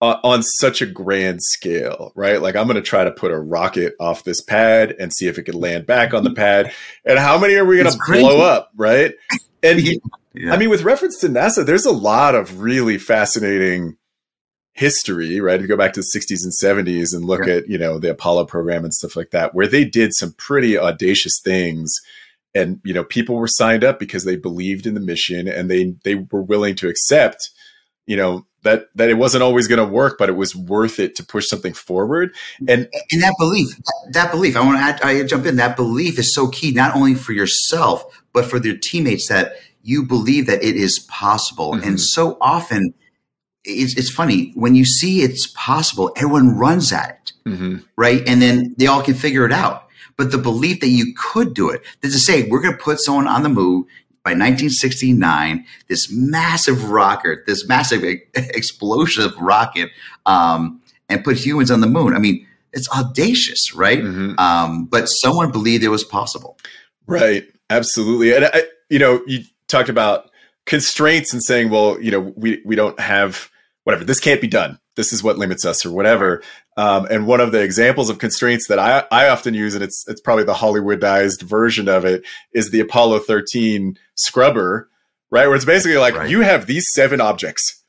on, 0.00 0.18
on 0.24 0.42
such 0.42 0.82
a 0.82 0.86
grand 0.86 1.40
scale, 1.42 2.12
right? 2.14 2.40
Like 2.40 2.56
I'm 2.56 2.66
going 2.66 2.76
to 2.76 2.82
try 2.82 3.04
to 3.04 3.10
put 3.10 3.30
a 3.30 3.38
rocket 3.38 3.94
off 4.00 4.24
this 4.24 4.40
pad 4.40 4.94
and 4.98 5.12
see 5.12 5.26
if 5.28 5.38
it 5.38 5.44
can 5.44 5.58
land 5.58 5.86
back 5.86 6.14
on 6.14 6.24
the 6.24 6.30
pad, 6.34 6.72
and 7.04 7.18
how 7.18 7.38
many 7.38 7.54
are 7.54 7.64
we 7.64 7.76
going 7.78 7.90
to 7.92 7.98
blow 8.06 8.40
up, 8.40 8.70
right? 8.76 9.14
And 9.62 9.80
Yeah. 10.36 10.52
I 10.52 10.56
mean, 10.56 10.68
with 10.68 10.82
reference 10.82 11.20
to 11.20 11.28
NASA, 11.28 11.64
there's 11.64 11.86
a 11.86 11.92
lot 11.92 12.34
of 12.34 12.60
really 12.60 12.98
fascinating 12.98 13.96
history, 14.72 15.40
right? 15.40 15.54
If 15.56 15.62
you 15.62 15.68
go 15.68 15.76
back 15.76 15.92
to 15.92 16.00
the 16.00 16.18
60s 16.18 16.42
and 16.42 16.52
70s 16.86 17.14
and 17.14 17.24
look 17.24 17.46
Yeah. 17.46 17.54
at, 17.54 17.68
you 17.68 17.78
know, 17.78 17.98
the 18.00 18.10
Apollo 18.10 18.46
program 18.46 18.82
and 18.84 18.92
stuff 18.92 19.14
like 19.14 19.30
that, 19.30 19.54
where 19.54 19.68
they 19.68 19.84
did 19.84 20.12
some 20.12 20.32
pretty 20.36 20.76
audacious 20.76 21.40
things. 21.44 21.94
And, 22.52 22.80
you 22.84 22.92
know, 22.92 23.04
people 23.04 23.36
were 23.36 23.46
signed 23.48 23.84
up 23.84 24.00
because 24.00 24.24
they 24.24 24.34
believed 24.36 24.86
in 24.86 24.94
the 24.94 25.00
mission 25.00 25.46
and 25.48 25.70
they 25.70 25.94
they 26.04 26.16
were 26.16 26.42
willing 26.42 26.74
to 26.76 26.88
accept, 26.88 27.50
you 28.06 28.16
know, 28.16 28.46
that 28.62 28.88
that 28.94 29.10
it 29.10 29.14
wasn't 29.14 29.42
always 29.42 29.68
going 29.68 29.78
to 29.78 29.84
work, 29.92 30.16
but 30.18 30.28
it 30.28 30.36
was 30.36 30.56
worth 30.56 30.98
it 30.98 31.14
to 31.16 31.24
push 31.24 31.48
something 31.48 31.74
forward. 31.74 32.34
And 32.66 32.88
and 33.12 33.22
that 33.22 33.34
belief, 33.38 33.76
that, 33.76 34.12
that 34.12 34.30
belief, 34.30 34.56
I 34.56 34.64
want 34.64 34.78
to 34.78 34.82
add, 34.82 35.02
I 35.02 35.22
jump 35.24 35.46
in. 35.46 35.56
That 35.56 35.76
belief 35.76 36.18
is 36.18 36.34
so 36.34 36.48
key, 36.48 36.72
not 36.72 36.96
only 36.96 37.14
for 37.14 37.32
yourself, 37.32 38.04
but 38.32 38.46
for 38.46 38.58
your 38.58 38.76
teammates 38.76 39.28
that 39.28 39.52
you 39.82 40.02
believe 40.02 40.46
that 40.46 40.62
it 40.64 40.76
is 40.76 40.98
possible. 40.98 41.74
Mhm. 41.74 41.86
And 41.86 42.00
so 42.00 42.38
often, 42.40 42.94
it's, 43.64 43.94
it's 43.96 44.10
funny 44.10 44.52
when 44.54 44.74
you 44.74 44.84
see 44.86 45.20
it's 45.22 45.46
possible, 45.54 46.12
everyone 46.16 46.56
runs 46.56 46.92
at 46.92 47.32
it, 47.46 47.80
right? 47.96 48.22
And 48.26 48.40
then 48.40 48.74
they 48.78 48.86
all 48.86 49.02
can 49.02 49.14
figure 49.14 49.44
it 49.44 49.52
out. 49.52 49.82
But 50.16 50.30
the 50.30 50.38
belief 50.38 50.80
that 50.80 50.88
you 50.88 51.12
could 51.16 51.54
do 51.54 51.70
it, 51.70 51.82
that 52.00 52.08
to 52.08 52.18
say 52.18 52.48
we're 52.48 52.62
going 52.62 52.76
to 52.76 52.82
put 52.82 53.00
someone 53.00 53.26
on 53.26 53.42
the 53.42 53.48
moon 53.48 53.84
by 54.24 54.30
1969, 54.30 55.66
this 55.88 56.10
massive 56.10 56.90
rocket, 56.90 57.40
this 57.46 57.66
massive 57.68 58.02
explosive 58.34 59.36
rocket, 59.38 59.90
um, 60.24 60.80
and 61.10 61.22
put 61.22 61.36
humans 61.36 61.70
on 61.70 61.80
the 61.82 61.86
moon. 61.86 62.14
I 62.14 62.18
mean, 62.18 62.46
it's 62.72 62.88
audacious, 62.90 63.74
right? 63.74 64.00
Mhm. 64.02 64.38
Um, 64.40 64.86
but 64.86 65.06
someone 65.06 65.52
believed 65.52 65.84
it 65.84 65.88
was 65.88 66.04
possible. 66.04 66.58
Right. 67.06 67.46
Absolutely. 67.68 68.34
And 68.34 68.46
I, 68.46 68.64
you 68.88 68.98
know, 68.98 69.22
you 69.26 69.44
talked 69.68 69.90
about 69.90 70.30
constraints 70.66 71.32
and 71.32 71.42
saying, 71.42 71.68
well, 71.70 72.00
you 72.00 72.10
know, 72.10 72.32
we, 72.36 72.62
we 72.64 72.76
don't 72.76 72.98
have 72.98 73.50
whatever, 73.84 74.04
this 74.04 74.20
can't 74.20 74.40
be 74.40 74.48
done. 74.48 74.78
This 74.96 75.12
is 75.12 75.22
what 75.22 75.38
limits 75.38 75.64
us 75.66 75.84
or 75.84 75.90
whatever. 75.90 76.42
Um, 76.76 77.06
and 77.10 77.26
one 77.26 77.40
of 77.40 77.52
the 77.52 77.60
examples 77.60 78.08
of 78.08 78.18
constraints 78.18 78.68
that 78.68 78.78
I, 78.78 79.04
I 79.10 79.28
often 79.28 79.52
use, 79.52 79.74
and 79.74 79.84
it's, 79.84 80.04
it's 80.08 80.20
probably 80.20 80.44
the 80.44 80.54
Hollywoodized 80.54 81.42
version 81.42 81.88
of 81.88 82.04
it 82.04 82.24
is 82.52 82.70
the 82.70 82.80
Apollo 82.80 83.20
13 83.20 83.98
scrubber, 84.14 84.88
right? 85.30 85.46
Where 85.46 85.56
it's 85.56 85.64
basically 85.64 85.96
like, 85.98 86.14
Right. 86.14 86.30
you 86.30 86.40
have 86.42 86.66
these 86.66 86.86
seven 86.92 87.20
objects 87.20 87.82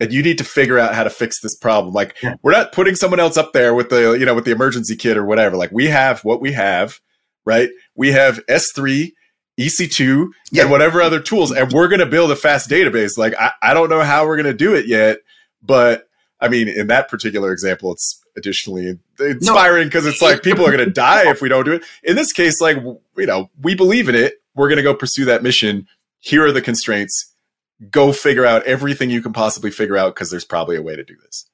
and 0.00 0.12
you 0.12 0.22
need 0.22 0.38
to 0.38 0.44
figure 0.44 0.78
out 0.78 0.94
how 0.94 1.04
to 1.04 1.10
fix 1.10 1.40
this 1.40 1.56
problem. 1.56 1.94
Like 1.94 2.16
Yeah. 2.22 2.34
we're 2.42 2.52
not 2.52 2.72
putting 2.72 2.94
someone 2.94 3.20
else 3.20 3.36
up 3.36 3.52
there 3.52 3.74
with 3.74 3.88
the, 3.90 4.12
you 4.12 4.26
know, 4.26 4.34
with 4.34 4.44
the 4.44 4.50
emergency 4.52 4.94
kit 4.96 5.16
or 5.16 5.24
whatever. 5.24 5.56
Like 5.56 5.72
we 5.72 5.86
have 5.88 6.20
what 6.24 6.40
we 6.40 6.52
have, 6.52 7.00
right? 7.44 7.70
We 7.94 8.12
have 8.12 8.40
S3, 8.48 9.12
EC2, 9.58 10.28
Yeah. 10.52 10.62
and 10.62 10.70
whatever 10.70 11.00
other 11.00 11.18
tools, 11.20 11.50
and 11.50 11.72
we're 11.72 11.88
going 11.88 12.00
to 12.00 12.06
build 12.06 12.30
a 12.30 12.36
fast 12.36 12.68
database. 12.68 13.16
Like 13.16 13.34
I, 13.40 13.52
I 13.62 13.74
don't 13.74 13.88
know 13.88 14.02
how 14.02 14.26
we're 14.26 14.36
going 14.36 14.44
to 14.46 14.52
do 14.54 14.74
it 14.74 14.86
yet, 14.86 15.18
but 15.62 16.05
I 16.40 16.48
mean, 16.48 16.68
in 16.68 16.88
that 16.88 17.08
particular 17.08 17.52
example, 17.52 17.92
it's 17.92 18.22
additionally 18.36 18.98
inspiring 19.18 19.88
because 19.88 20.04
it's 20.04 20.20
like 20.20 20.42
people 20.42 20.66
are 20.66 20.72
going 20.72 20.84
to 20.84 20.90
die 20.90 21.30
if 21.30 21.40
we 21.40 21.48
don't 21.48 21.64
do 21.64 21.72
it. 21.72 21.84
In 22.02 22.16
this 22.16 22.32
case, 22.32 22.60
like 22.60 22.76
you 22.76 23.26
know, 23.26 23.50
we 23.62 23.74
believe 23.74 24.08
in 24.08 24.14
it. 24.14 24.34
We're 24.54 24.68
going 24.68 24.76
to 24.76 24.82
go 24.82 24.94
pursue 24.94 25.24
that 25.26 25.42
mission. 25.42 25.86
Here 26.18 26.44
are 26.44 26.52
the 26.52 26.62
constraints. 26.62 27.34
Go 27.90 28.12
figure 28.12 28.46
out 28.46 28.62
everything 28.64 29.10
you 29.10 29.22
can 29.22 29.32
possibly 29.32 29.70
figure 29.70 29.96
out 29.96 30.14
because 30.14 30.30
there's 30.30 30.44
probably 30.44 30.76
a 30.76 30.82
way 30.82 30.96
to 30.96 31.04
do 31.04 31.14
this. 31.22 31.48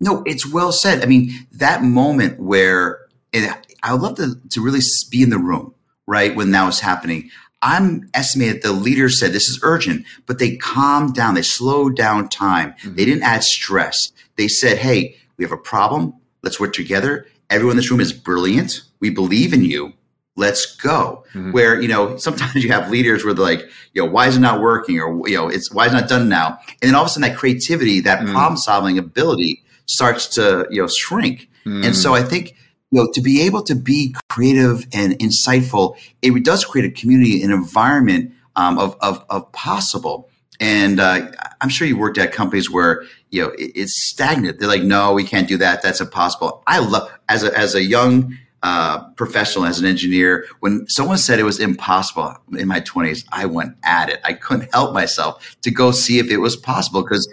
No, 0.00 0.22
it's 0.26 0.50
well 0.50 0.72
said. 0.72 1.02
I 1.02 1.06
mean, 1.06 1.30
that 1.52 1.82
moment 1.82 2.40
where 2.40 3.04
and 3.34 3.52
I 3.82 3.92
would 3.92 4.02
love 4.02 4.16
to, 4.16 4.36
to 4.50 4.62
really 4.62 4.80
be 5.10 5.22
in 5.22 5.30
the 5.30 5.38
room, 5.38 5.74
right, 6.06 6.34
when 6.34 6.52
that 6.52 6.64
was 6.64 6.80
happening. 6.80 7.30
I'm 7.64 8.08
estimating 8.12 8.54
that 8.54 8.62
the 8.62 8.72
leaders 8.72 9.18
said 9.18 9.32
this 9.32 9.48
is 9.48 9.58
urgent, 9.62 10.04
but 10.26 10.38
they 10.38 10.56
calmed 10.56 11.14
down. 11.14 11.34
They 11.34 11.42
slowed 11.42 11.96
down 11.96 12.28
time. 12.28 12.74
Mhm. 12.84 12.96
They 12.96 13.04
didn't 13.06 13.22
add 13.22 13.42
stress. 13.42 14.12
They 14.36 14.48
said, 14.48 14.76
hey, 14.78 15.16
we 15.38 15.44
have 15.44 15.52
a 15.52 15.56
problem. 15.56 16.12
Let's 16.42 16.60
work 16.60 16.74
together. 16.74 17.26
Everyone 17.48 17.72
in 17.72 17.76
this 17.78 17.90
room 17.90 18.00
is 18.00 18.12
brilliant. 18.12 18.82
We 19.00 19.08
believe 19.10 19.52
in 19.54 19.64
you. 19.64 19.94
Let's 20.36 20.76
go. 20.76 21.24
Mhm. 21.32 21.52
Where, 21.52 21.80
you 21.80 21.88
know, 21.88 22.16
sometimes 22.18 22.54
you 22.62 22.70
have 22.70 22.90
leaders 22.90 23.24
where 23.24 23.32
they're 23.32 23.44
like, 23.44 23.66
you 23.94 24.02
know, 24.04 24.10
why 24.10 24.26
is 24.26 24.36
it 24.36 24.40
not 24.40 24.60
working? 24.60 25.00
Or, 25.00 25.26
you 25.28 25.36
know, 25.36 25.48
it's 25.48 25.72
why 25.72 25.86
is 25.86 25.92
it 25.92 25.96
not 25.96 26.08
done 26.08 26.28
now? 26.28 26.58
And 26.82 26.88
then 26.88 26.94
all 26.94 27.02
of 27.04 27.06
a 27.06 27.10
sudden 27.10 27.28
that 27.28 27.38
creativity, 27.38 28.00
that 28.00 28.20
Mm. 28.20 28.32
problem 28.32 28.56
solving 28.58 28.98
ability 28.98 29.62
starts 29.86 30.26
to, 30.36 30.66
you 30.70 30.82
know, 30.82 30.88
shrink. 30.88 31.48
Mm. 31.64 31.86
And 31.86 31.96
so 31.96 32.14
I 32.14 32.22
think, 32.22 32.54
you 32.90 33.02
know, 33.02 33.10
to 33.12 33.20
be 33.20 33.42
able 33.42 33.62
to 33.62 33.74
be 33.74 34.14
creative 34.28 34.86
and 34.92 35.18
insightful, 35.18 35.96
it 36.22 36.44
does 36.44 36.64
create 36.64 36.86
a 36.86 36.90
community, 36.90 37.42
an 37.42 37.50
environment 37.50 38.32
um, 38.56 38.78
of, 38.78 38.96
of, 39.00 39.24
of 39.30 39.50
possible. 39.52 40.28
And 40.60 41.00
uh, 41.00 41.32
I'm 41.60 41.68
sure 41.68 41.86
you 41.88 41.98
worked 41.98 42.18
at 42.18 42.32
companies 42.32 42.70
where 42.70 43.04
you 43.30 43.42
know 43.42 43.48
it, 43.50 43.72
it's 43.74 44.08
stagnant. 44.10 44.60
They're 44.60 44.68
like, 44.68 44.84
no, 44.84 45.12
we 45.12 45.24
can't 45.24 45.48
do 45.48 45.56
that. 45.58 45.82
That's 45.82 46.00
impossible. 46.00 46.62
I 46.66 46.78
love 46.78 47.10
as 47.28 47.42
a 47.42 47.56
as 47.58 47.74
a 47.74 47.82
young 47.82 48.38
uh, 48.64 49.10
professional, 49.10 49.66
as 49.66 49.78
an 49.78 49.84
engineer, 49.84 50.46
when 50.60 50.88
someone 50.88 51.18
said 51.18 51.38
it 51.38 51.42
was 51.42 51.60
impossible 51.60 52.34
in 52.56 52.66
my 52.66 52.80
20s, 52.80 53.22
I 53.30 53.44
went 53.44 53.76
at 53.84 54.08
it. 54.08 54.20
I 54.24 54.32
couldn't 54.32 54.72
help 54.72 54.94
myself 54.94 55.54
to 55.60 55.70
go 55.70 55.90
see 55.90 56.18
if 56.18 56.30
it 56.30 56.38
was 56.38 56.56
possible 56.56 57.02
because 57.02 57.28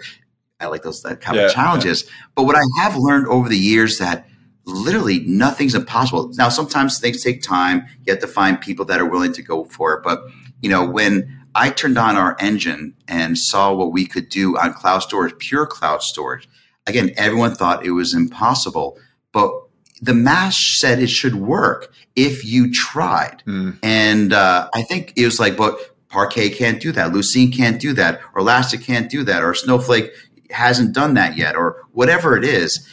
I 0.60 0.66
like 0.66 0.82
those 0.82 1.00
that 1.04 1.22
kind 1.22 1.38
Yeah, 1.38 1.46
of 1.46 1.52
challenges. 1.52 2.04
But 2.34 2.42
what 2.44 2.54
I 2.54 2.82
have 2.82 2.96
learned 2.96 3.28
over 3.28 3.48
the 3.48 3.56
years 3.56 3.96
that 3.96 4.26
literally 4.64 5.20
nothing's 5.20 5.74
impossible. 5.74 6.30
Now, 6.34 6.48
sometimes 6.48 6.98
things 6.98 7.22
take 7.22 7.42
time. 7.42 7.86
You 8.06 8.12
have 8.12 8.20
to 8.20 8.28
find 8.28 8.60
people 8.60 8.84
that 8.86 9.00
are 9.00 9.08
willing 9.08 9.32
to 9.34 9.42
go 9.42 9.64
for 9.64 9.94
it. 9.94 10.02
But 10.02 10.22
you 10.60 10.70
know, 10.70 10.84
when 10.84 11.42
I 11.54 11.70
turned 11.70 11.98
on 11.98 12.16
our 12.16 12.36
engine 12.40 12.94
and 13.08 13.36
saw 13.36 13.72
what 13.74 13.92
we 13.92 14.06
could 14.06 14.28
do 14.28 14.56
on 14.56 14.72
cloud 14.72 15.00
storage, 15.00 15.36
pure 15.38 15.66
cloud 15.66 16.02
storage. 16.02 16.48
Again, 16.86 17.12
everyone 17.16 17.54
thought 17.54 17.84
it 17.84 17.92
was 17.92 18.14
impossible, 18.14 18.98
but 19.32 19.52
the 20.00 20.14
mash 20.14 20.80
said 20.80 21.00
it 21.00 21.10
should 21.10 21.36
work 21.36 21.92
if 22.16 22.44
you 22.44 22.72
tried. 22.72 23.42
Mm. 23.46 23.78
And 23.82 24.32
uh, 24.32 24.68
I 24.74 24.82
think 24.82 25.12
it 25.16 25.24
was 25.24 25.38
like, 25.38 25.56
but 25.56 25.78
Parquet 26.08 26.50
can't 26.50 26.80
do 26.80 26.90
that. 26.92 27.12
Lucene 27.12 27.54
can't 27.54 27.80
do 27.80 27.92
that. 27.94 28.20
Or 28.34 28.40
Elastic 28.40 28.82
can't 28.82 29.08
do 29.08 29.22
that. 29.24 29.44
Or 29.44 29.54
Snowflake 29.54 30.10
hasn't 30.50 30.92
done 30.92 31.14
that 31.14 31.36
yet. 31.36 31.54
Or 31.54 31.82
whatever 31.92 32.36
it 32.36 32.44
is. 32.44 32.88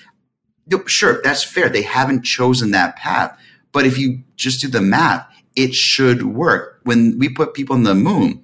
Sure, 0.86 1.22
that's 1.24 1.44
fair. 1.44 1.70
They 1.70 1.82
haven't 1.82 2.24
chosen 2.24 2.72
that 2.72 2.96
path. 2.96 3.38
But 3.72 3.86
if 3.86 3.98
you 3.98 4.24
just 4.36 4.62
do 4.62 4.68
the 4.68 4.82
math, 4.82 5.28
it 5.56 5.74
should 5.74 6.24
work. 6.24 6.80
When 6.84 7.20
we 7.20 7.30
put 7.30 7.54
people 7.54 7.76
on 7.76 7.84
the 7.84 7.96
moon, 7.96 8.44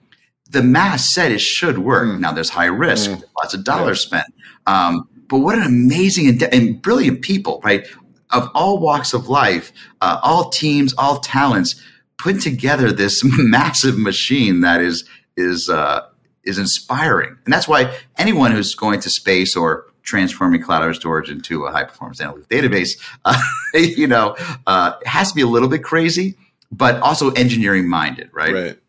the 0.50 0.64
math 0.64 1.02
said 1.02 1.32
it 1.32 1.42
should 1.42 1.80
work. 1.80 2.08
Mm. 2.08 2.20
Now 2.20 2.32
there's 2.32 2.50
high 2.50 2.66
risk, 2.66 3.10
mm. 3.10 3.24
lots 3.38 3.54
of 3.54 3.64
dollars 3.64 4.04
yeah. 4.04 4.08
spent. 4.08 4.34
Um, 4.68 5.08
but 5.28 5.40
what 5.40 5.58
an 5.58 5.64
amazing 5.64 6.28
and, 6.28 6.44
and, 6.54 6.82
brilliant 6.82 7.22
people, 7.22 7.62
right? 7.64 7.88
Of 8.32 8.50
all 8.54 8.80
walks 8.80 9.14
of 9.14 9.28
life, 9.28 9.72
uh, 10.02 10.20
all 10.22 10.50
teams, 10.50 10.94
all 10.98 11.20
talents, 11.20 11.82
put 12.18 12.42
together 12.42 12.92
this 12.92 13.22
massive 13.24 13.98
machine 13.98 14.62
that 14.62 14.82
is 14.82 15.08
is 15.38 15.70
uh, 15.70 16.02
is 16.44 16.58
inspiring, 16.58 17.38
and 17.46 17.54
that's 17.54 17.68
why 17.68 17.96
anyone 18.18 18.52
who's 18.52 18.76
going 18.76 19.00
to 19.02 19.10
space 19.10 19.56
or 19.56 19.86
transforming 20.06 20.62
cloud 20.62 20.96
storage 20.96 21.30
into 21.30 21.66
a 21.66 21.72
high 21.72 21.84
performance 21.84 22.22
analytics 22.22 22.48
database, 22.48 22.98
uh, 23.26 23.42
you 23.74 24.08
know, 24.08 24.36
uh, 24.68 24.94
has 25.06 25.30
to 25.30 25.36
be 25.36 25.42
a 25.42 25.48
little 25.48 25.68
bit 25.68 25.84
crazy, 25.84 26.36
but 26.72 27.00
also 27.02 27.32
engineering 27.32 27.90
minded, 27.90 28.30
right? 28.32 28.54
Right. 28.54 28.80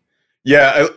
Yeah. 0.45 0.73
I, 0.75 0.89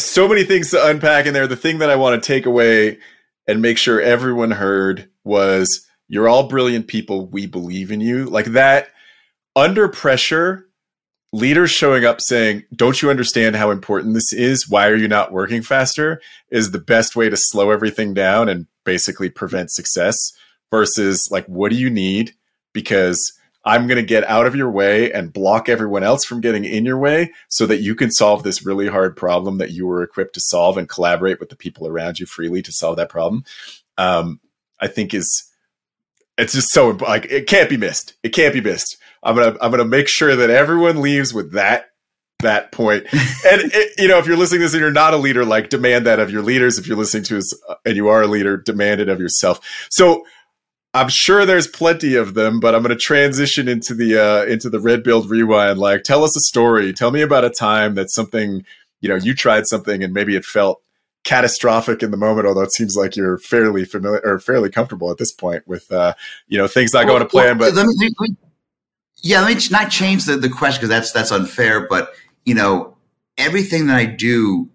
so 0.00 0.28
many 0.28 0.44
things 0.44 0.70
to 0.70 0.84
unpack 0.86 1.26
in 1.26 1.34
there. 1.34 1.46
The 1.46 1.56
thing 1.56 1.78
that 1.78 1.90
I 1.90 1.96
want 1.96 2.20
to 2.20 2.26
take 2.26 2.46
away 2.46 2.98
and 3.46 3.62
make 3.62 3.78
sure 3.78 4.00
everyone 4.00 4.50
heard 4.50 5.08
was 5.24 5.86
you're 6.08 6.28
all 6.28 6.48
brilliant 6.48 6.88
people. 6.88 7.26
We 7.26 7.46
believe 7.46 7.90
in 7.90 8.00
you. 8.00 8.26
Like 8.26 8.46
that 8.46 8.88
under 9.56 9.88
pressure, 9.88 10.68
leaders 11.32 11.70
showing 11.70 12.04
up 12.04 12.20
saying, 12.20 12.64
Don't 12.74 13.02
you 13.02 13.10
understand 13.10 13.56
how 13.56 13.70
important 13.70 14.14
this 14.14 14.32
is? 14.32 14.68
Why 14.68 14.86
are 14.86 14.96
you 14.96 15.08
not 15.08 15.32
working 15.32 15.62
faster? 15.62 16.20
is 16.50 16.70
the 16.70 16.78
best 16.78 17.16
way 17.16 17.28
to 17.28 17.36
slow 17.36 17.70
everything 17.70 18.14
down 18.14 18.48
and 18.48 18.66
basically 18.88 19.28
prevent 19.28 19.70
success 19.70 20.16
versus 20.70 21.28
like, 21.30 21.44
What 21.44 21.70
do 21.70 21.76
you 21.76 21.90
need? 21.90 22.32
Because 22.72 23.32
I'm 23.66 23.86
going 23.86 23.96
to 23.96 24.02
get 24.02 24.24
out 24.24 24.46
of 24.46 24.56
your 24.56 24.70
way 24.70 25.12
and 25.12 25.30
block 25.30 25.68
everyone 25.68 26.02
else 26.02 26.24
from 26.24 26.40
getting 26.40 26.64
in 26.64 26.86
your 26.86 26.96
way 26.96 27.32
so 27.48 27.66
that 27.66 27.82
you 27.82 27.94
can 27.94 28.10
solve 28.10 28.42
this 28.42 28.64
really 28.64 28.88
hard 28.88 29.14
problem 29.14 29.58
that 29.58 29.72
you 29.72 29.86
were 29.86 30.02
equipped 30.02 30.32
to 30.34 30.40
solve 30.40 30.78
and 30.78 30.88
collaborate 30.88 31.38
with 31.38 31.50
the 31.50 31.56
people 31.56 31.86
around 31.86 32.18
you 32.18 32.24
freely 32.24 32.62
to 32.62 32.72
solve 32.72 32.96
that 32.96 33.10
problem. 33.10 33.44
Um, 33.98 34.40
I 34.80 34.86
think 34.86 35.12
is 35.12 35.44
it's 36.38 36.54
just 36.54 36.70
so 36.70 36.90
like 36.90 37.26
it 37.26 37.46
can't 37.46 37.68
be 37.68 37.76
missed. 37.76 38.14
It 38.22 38.30
can't 38.30 38.54
be 38.54 38.62
missed. 38.62 38.96
I'm 39.22 39.36
gonna 39.36 39.58
I'm 39.60 39.70
gonna 39.70 39.84
make 39.84 40.08
sure 40.08 40.34
that 40.34 40.48
everyone 40.48 41.02
leaves 41.02 41.34
with 41.34 41.52
that 41.52 41.87
that 42.40 42.72
point. 42.72 43.04
and 43.12 43.62
it, 43.72 43.92
you 43.98 44.08
know, 44.08 44.18
if 44.18 44.26
you're 44.26 44.36
listening 44.36 44.60
to 44.60 44.66
this 44.66 44.74
and 44.74 44.80
you're 44.80 44.90
not 44.90 45.14
a 45.14 45.16
leader, 45.16 45.44
like 45.44 45.70
demand 45.70 46.06
that 46.06 46.20
of 46.20 46.30
your 46.30 46.42
leaders. 46.42 46.78
If 46.78 46.86
you're 46.86 46.96
listening 46.96 47.24
to 47.24 47.38
us 47.38 47.52
and 47.84 47.96
you 47.96 48.08
are 48.08 48.22
a 48.22 48.26
leader, 48.26 48.56
demand 48.56 49.00
it 49.00 49.08
of 49.08 49.20
yourself. 49.20 49.60
So 49.90 50.24
I'm 50.94 51.08
sure 51.08 51.44
there's 51.44 51.66
plenty 51.66 52.14
of 52.14 52.34
them, 52.34 52.60
but 52.60 52.74
I'm 52.74 52.82
going 52.82 52.96
to 52.96 53.00
transition 53.00 53.68
into 53.68 53.94
the 53.94 54.18
uh, 54.18 54.44
into 54.50 54.70
the 54.70 54.80
red 54.80 55.02
build 55.02 55.30
rewind. 55.30 55.78
Like, 55.78 56.02
tell 56.02 56.24
us 56.24 56.36
a 56.36 56.40
story. 56.40 56.92
Tell 56.92 57.10
me 57.10 57.22
about 57.22 57.44
a 57.44 57.50
time 57.50 57.94
that 57.94 58.10
something 58.10 58.64
you 59.00 59.08
know 59.08 59.16
you 59.16 59.34
tried 59.34 59.66
something 59.66 60.02
and 60.02 60.14
maybe 60.14 60.34
it 60.34 60.44
felt 60.44 60.82
catastrophic 61.24 62.02
in 62.02 62.10
the 62.10 62.16
moment. 62.16 62.46
Although 62.46 62.62
it 62.62 62.72
seems 62.72 62.96
like 62.96 63.16
you're 63.16 63.38
fairly 63.38 63.84
familiar 63.84 64.20
or 64.24 64.38
fairly 64.38 64.70
comfortable 64.70 65.10
at 65.10 65.18
this 65.18 65.32
point 65.32 65.66
with 65.68 65.90
uh, 65.92 66.14
you 66.46 66.56
know 66.56 66.66
things 66.66 66.94
not 66.94 67.04
well, 67.04 67.16
going 67.16 67.22
to 67.22 67.28
plan. 67.28 67.58
Well, 67.58 67.70
but 67.70 67.76
let 67.76 67.86
me, 67.86 67.94
let 68.18 68.30
me, 68.30 68.36
yeah, 69.22 69.42
let 69.42 69.54
me 69.54 69.62
not 69.70 69.90
change 69.90 70.24
the, 70.24 70.36
the 70.36 70.48
question 70.48 70.78
because 70.78 70.88
that's 70.88 71.12
that's 71.12 71.32
unfair. 71.32 71.86
But 71.86 72.12
you 72.48 72.54
know, 72.54 72.96
everything 73.36 73.88
that 73.88 73.96
I 73.96 74.06
do 74.06 74.70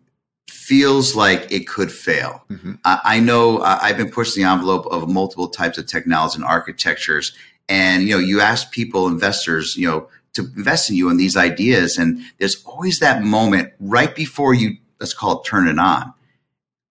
feels 0.47 1.15
like 1.15 1.51
it 1.51 1.67
could 1.67 1.91
fail. 1.91 2.43
Mm-hmm. 2.51 2.73
I, 2.85 2.99
I, 3.03 3.19
know 3.19 3.57
uh, 3.57 3.79
I've 3.81 3.97
been 3.97 4.11
pushing 4.11 4.43
the 4.43 4.49
envelope 4.49 4.85
of 4.91 5.09
multiple 5.09 5.47
types 5.47 5.79
of 5.79 5.87
technologies 5.87 6.35
and 6.35 6.45
architectures, 6.45 7.33
and 7.67 8.03
you 8.03 8.11
know, 8.11 8.19
you 8.19 8.41
ask 8.41 8.71
people, 8.71 9.07
investors, 9.07 9.75
you 9.75 9.87
know, 9.87 10.07
to 10.33 10.43
invest 10.55 10.91
in 10.91 10.95
you 10.95 11.09
in 11.09 11.17
these 11.17 11.35
ideas, 11.35 11.97
and 11.97 12.21
there's 12.37 12.63
always 12.63 12.99
that 12.99 13.23
moment 13.23 13.73
right 13.79 14.13
before 14.13 14.53
you 14.53 14.77
let's 14.99 15.15
call 15.15 15.41
it 15.41 15.45
turn 15.45 15.67
it 15.67 15.79
on. 15.79 16.13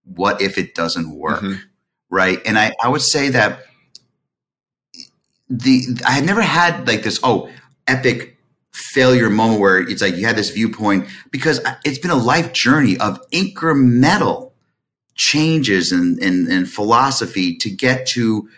What 0.03 0.43
if 0.43 0.59
it 0.59 0.75
doesn't 0.75 1.17
work? 1.17 1.43
Mm-hmm. 1.43 1.61
Right. 2.11 2.41
And 2.45 2.59
I, 2.59 2.73
I 2.83 2.89
would 2.89 3.03
say 3.03 3.29
that 3.29 3.61
the 5.49 6.01
I 6.05 6.11
had 6.11 6.27
never 6.27 6.43
had 6.43 6.89
like 6.89 7.05
this, 7.05 7.21
oh, 7.23 7.51
epic 7.87 8.37
failure 8.73 9.29
moment 9.29 9.61
where 9.61 9.79
it's 9.79 10.01
like 10.01 10.17
you 10.17 10.27
had 10.27 10.37
this 10.37 10.51
viewpoint 10.51 11.07
because 11.31 11.61
it's 11.85 11.99
been 11.99 12.11
a 12.11 12.17
life 12.17 12.53
journey 12.53 12.97
of 12.99 13.21
incremental 13.31 14.53
changes 15.15 15.93
and 15.93 16.19
in, 16.21 16.47
in, 16.47 16.51
in, 16.51 16.67
philosophy 16.67 17.55
to 17.57 17.69
get 17.69 18.07
to 18.07 18.49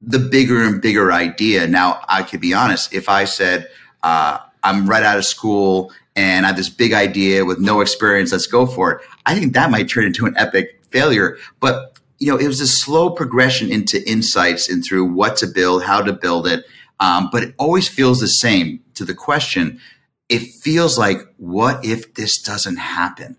the 0.00 0.18
bigger 0.18 0.62
and 0.62 0.82
bigger 0.82 1.12
idea. 1.12 1.66
Now, 1.66 2.02
I 2.08 2.24
could 2.24 2.40
be 2.40 2.52
honest, 2.52 2.92
if 2.92 3.08
I 3.08 3.24
said, 3.24 3.68
uh, 4.02 4.38
I'm 4.64 4.86
right 4.88 5.04
out 5.04 5.16
of 5.16 5.24
school 5.24 5.92
and 6.16 6.44
I 6.44 6.48
have 6.48 6.56
this 6.56 6.68
big 6.68 6.92
idea 6.92 7.44
with 7.44 7.60
no 7.60 7.80
experience, 7.80 8.32
let's 8.32 8.46
go 8.46 8.66
for 8.66 8.92
it. 8.92 9.06
I 9.26 9.38
think 9.38 9.54
that 9.54 9.70
might 9.70 9.88
turn 9.88 10.04
into 10.04 10.26
an 10.26 10.34
epic 10.36 10.80
failure. 10.90 11.38
But, 11.60 11.98
you 12.18 12.30
know, 12.30 12.36
it 12.36 12.48
was 12.48 12.60
a 12.60 12.66
slow 12.66 13.10
progression 13.10 13.70
into 13.70 14.06
insights 14.08 14.68
and 14.68 14.84
through 14.84 15.06
what 15.06 15.36
to 15.38 15.46
build, 15.46 15.84
how 15.84 16.02
to 16.02 16.12
build 16.12 16.48
it. 16.48 16.64
Um, 17.00 17.30
but 17.32 17.42
it 17.42 17.54
always 17.58 17.88
feels 17.88 18.20
the 18.20 18.28
same 18.28 18.80
to 18.94 19.04
the 19.04 19.14
question. 19.14 19.80
It 20.28 20.42
feels 20.62 20.98
like, 20.98 21.18
what 21.36 21.84
if 21.84 22.14
this 22.14 22.40
doesn't 22.40 22.76
happen? 22.76 23.36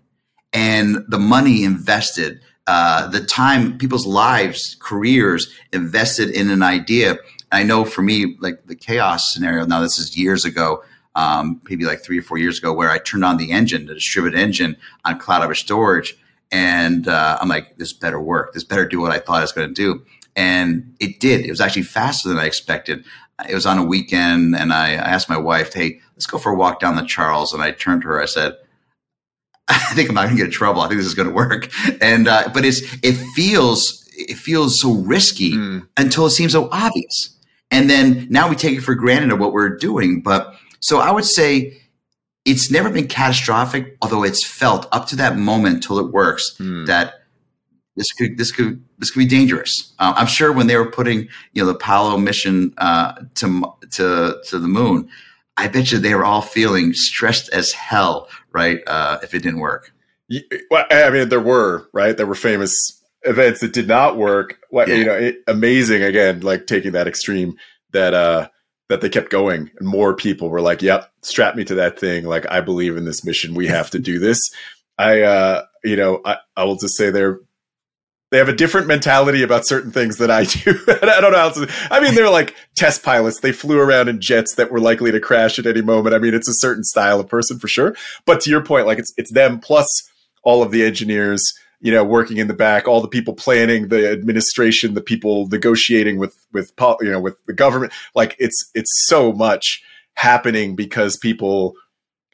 And 0.52 1.04
the 1.08 1.18
money 1.18 1.64
invested, 1.64 2.40
uh, 2.66 3.08
the 3.08 3.24
time, 3.24 3.78
people's 3.78 4.06
lives, 4.06 4.76
careers 4.78 5.52
invested 5.72 6.30
in 6.30 6.50
an 6.50 6.62
idea. 6.62 7.18
I 7.50 7.64
know 7.64 7.84
for 7.84 8.02
me, 8.02 8.36
like 8.40 8.66
the 8.66 8.76
chaos 8.76 9.32
scenario, 9.32 9.66
now 9.66 9.80
this 9.80 9.98
is 9.98 10.16
years 10.16 10.44
ago, 10.44 10.84
um, 11.16 11.60
maybe 11.68 11.84
like 11.84 12.02
three 12.02 12.18
or 12.18 12.22
four 12.22 12.38
years 12.38 12.58
ago, 12.58 12.72
where 12.72 12.90
I 12.90 12.98
turned 12.98 13.24
on 13.24 13.36
the 13.36 13.50
engine, 13.50 13.86
the 13.86 13.94
distributed 13.94 14.38
engine 14.38 14.76
on 15.04 15.18
cloud 15.18 15.54
storage. 15.56 16.16
And 16.50 17.08
uh, 17.08 17.38
I'm 17.40 17.48
like, 17.48 17.76
this 17.78 17.92
better 17.92 18.20
work. 18.20 18.52
This 18.54 18.64
better 18.64 18.86
do 18.86 19.00
what 19.00 19.12
I 19.12 19.18
thought 19.18 19.38
it 19.38 19.42
was 19.42 19.52
going 19.52 19.68
to 19.68 19.74
do. 19.74 20.04
And 20.36 20.94
it 21.00 21.20
did. 21.20 21.44
It 21.44 21.50
was 21.50 21.60
actually 21.60 21.82
faster 21.82 22.28
than 22.28 22.38
I 22.38 22.46
expected 22.46 23.04
it 23.48 23.54
was 23.54 23.66
on 23.66 23.78
a 23.78 23.84
weekend 23.84 24.54
and 24.56 24.72
I, 24.72 24.92
I 24.92 24.94
asked 24.94 25.28
my 25.28 25.36
wife, 25.36 25.74
Hey, 25.74 26.00
let's 26.14 26.26
go 26.26 26.38
for 26.38 26.52
a 26.52 26.56
walk 26.56 26.80
down 26.80 26.96
the 26.96 27.04
Charles. 27.04 27.52
And 27.52 27.62
I 27.62 27.72
turned 27.72 28.02
to 28.02 28.08
her, 28.08 28.22
I 28.22 28.26
said, 28.26 28.56
I 29.68 29.78
think 29.94 30.08
I'm 30.08 30.14
not 30.14 30.24
going 30.24 30.36
to 30.36 30.42
get 30.42 30.46
in 30.46 30.52
trouble. 30.52 30.82
I 30.82 30.88
think 30.88 30.98
this 30.98 31.06
is 31.06 31.14
going 31.14 31.28
to 31.28 31.34
work. 31.34 31.70
And, 32.00 32.28
uh, 32.28 32.50
but 32.52 32.64
it's, 32.64 32.80
it 33.02 33.14
feels, 33.34 34.06
it 34.16 34.36
feels 34.36 34.80
so 34.80 34.92
risky 34.92 35.52
mm. 35.52 35.86
until 35.96 36.26
it 36.26 36.30
seems 36.30 36.52
so 36.52 36.68
obvious. 36.70 37.30
And 37.70 37.90
then 37.90 38.28
now 38.30 38.48
we 38.48 38.56
take 38.56 38.78
it 38.78 38.82
for 38.82 38.94
granted 38.94 39.32
of 39.32 39.40
what 39.40 39.52
we're 39.52 39.76
doing. 39.76 40.20
But 40.20 40.54
so 40.80 41.00
I 41.00 41.10
would 41.10 41.24
say 41.24 41.80
it's 42.44 42.70
never 42.70 42.90
been 42.90 43.08
catastrophic, 43.08 43.96
although 44.02 44.22
it's 44.22 44.46
felt 44.46 44.86
up 44.92 45.06
to 45.08 45.16
that 45.16 45.36
moment 45.36 45.82
till 45.82 45.98
it 45.98 46.12
works 46.12 46.56
mm. 46.58 46.86
that 46.86 47.23
this 47.96 48.12
could 48.12 48.38
this 48.38 48.50
could 48.50 48.82
this 48.98 49.10
could 49.10 49.20
be 49.20 49.26
dangerous. 49.26 49.92
Uh, 49.98 50.14
I'm 50.16 50.26
sure 50.26 50.52
when 50.52 50.66
they 50.66 50.76
were 50.76 50.90
putting 50.90 51.28
you 51.52 51.62
know 51.62 51.66
the 51.66 51.74
Apollo 51.74 52.18
mission 52.18 52.74
uh, 52.78 53.14
to 53.36 53.64
to 53.92 54.40
to 54.48 54.58
the 54.58 54.68
moon, 54.68 55.08
I 55.56 55.68
bet 55.68 55.92
you 55.92 55.98
they 55.98 56.14
were 56.14 56.24
all 56.24 56.42
feeling 56.42 56.92
stressed 56.92 57.48
as 57.52 57.72
hell, 57.72 58.28
right? 58.52 58.80
Uh, 58.86 59.18
if 59.22 59.34
it 59.34 59.42
didn't 59.42 59.60
work. 59.60 59.92
Well, 60.70 60.86
I 60.90 61.10
mean, 61.10 61.28
there 61.28 61.40
were 61.40 61.88
right. 61.92 62.16
There 62.16 62.26
were 62.26 62.34
famous 62.34 62.74
events 63.22 63.60
that 63.60 63.72
did 63.72 63.88
not 63.88 64.16
work. 64.16 64.58
What 64.70 64.88
yeah. 64.88 64.94
you 64.94 65.04
know, 65.04 65.14
it, 65.14 65.36
amazing 65.46 66.02
again, 66.02 66.40
like 66.40 66.66
taking 66.66 66.92
that 66.92 67.06
extreme 67.06 67.56
that 67.92 68.14
uh 68.14 68.48
that 68.88 69.00
they 69.00 69.08
kept 69.08 69.30
going 69.30 69.70
and 69.78 69.88
more 69.88 70.14
people 70.14 70.50
were 70.50 70.60
like, 70.60 70.82
"Yep, 70.82 71.10
strap 71.22 71.54
me 71.54 71.64
to 71.64 71.76
that 71.76 71.98
thing. 71.98 72.24
Like 72.24 72.50
I 72.50 72.60
believe 72.60 72.96
in 72.96 73.04
this 73.04 73.24
mission. 73.24 73.54
We 73.54 73.66
have 73.68 73.90
to 73.90 73.98
do 73.98 74.18
this." 74.18 74.40
I 74.98 75.22
uh 75.22 75.64
you 75.84 75.96
know, 75.96 76.20
I, 76.24 76.38
I 76.56 76.64
will 76.64 76.76
just 76.76 76.96
say 76.96 77.10
there 77.10 77.40
they 78.34 78.38
have 78.38 78.48
a 78.48 78.52
different 78.52 78.88
mentality 78.88 79.44
about 79.44 79.64
certain 79.64 79.92
things 79.92 80.16
than 80.16 80.28
I 80.28 80.42
do. 80.42 80.76
I 80.88 81.20
don't 81.20 81.30
know 81.30 81.38
how 81.38 81.66
I 81.88 82.00
mean, 82.00 82.16
they're 82.16 82.28
like 82.28 82.56
test 82.74 83.04
pilots. 83.04 83.38
They 83.38 83.52
flew 83.52 83.78
around 83.78 84.08
in 84.08 84.20
jets 84.20 84.56
that 84.56 84.72
were 84.72 84.80
likely 84.80 85.12
to 85.12 85.20
crash 85.20 85.56
at 85.60 85.66
any 85.66 85.82
moment. 85.82 86.16
I 86.16 86.18
mean, 86.18 86.34
it's 86.34 86.48
a 86.48 86.54
certain 86.54 86.82
style 86.82 87.20
of 87.20 87.28
person 87.28 87.60
for 87.60 87.68
sure. 87.68 87.94
But 88.26 88.40
to 88.40 88.50
your 88.50 88.60
point, 88.60 88.88
like 88.88 88.98
it's, 88.98 89.14
it's 89.16 89.32
them 89.32 89.60
plus 89.60 89.86
all 90.42 90.64
of 90.64 90.72
the 90.72 90.84
engineers, 90.84 91.44
you 91.78 91.92
know, 91.92 92.02
working 92.02 92.38
in 92.38 92.48
the 92.48 92.54
back, 92.54 92.88
all 92.88 93.00
the 93.00 93.06
people 93.06 93.34
planning, 93.34 93.86
the 93.86 94.10
administration, 94.10 94.94
the 94.94 95.00
people 95.00 95.46
negotiating 95.46 96.18
with, 96.18 96.36
with, 96.52 96.72
you 97.02 97.12
know, 97.12 97.20
with 97.20 97.36
the 97.46 97.52
government. 97.52 97.92
Like 98.16 98.34
it's, 98.40 98.68
it's 98.74 98.90
so 99.06 99.32
much 99.32 99.80
happening 100.14 100.74
because 100.74 101.16
people 101.18 101.74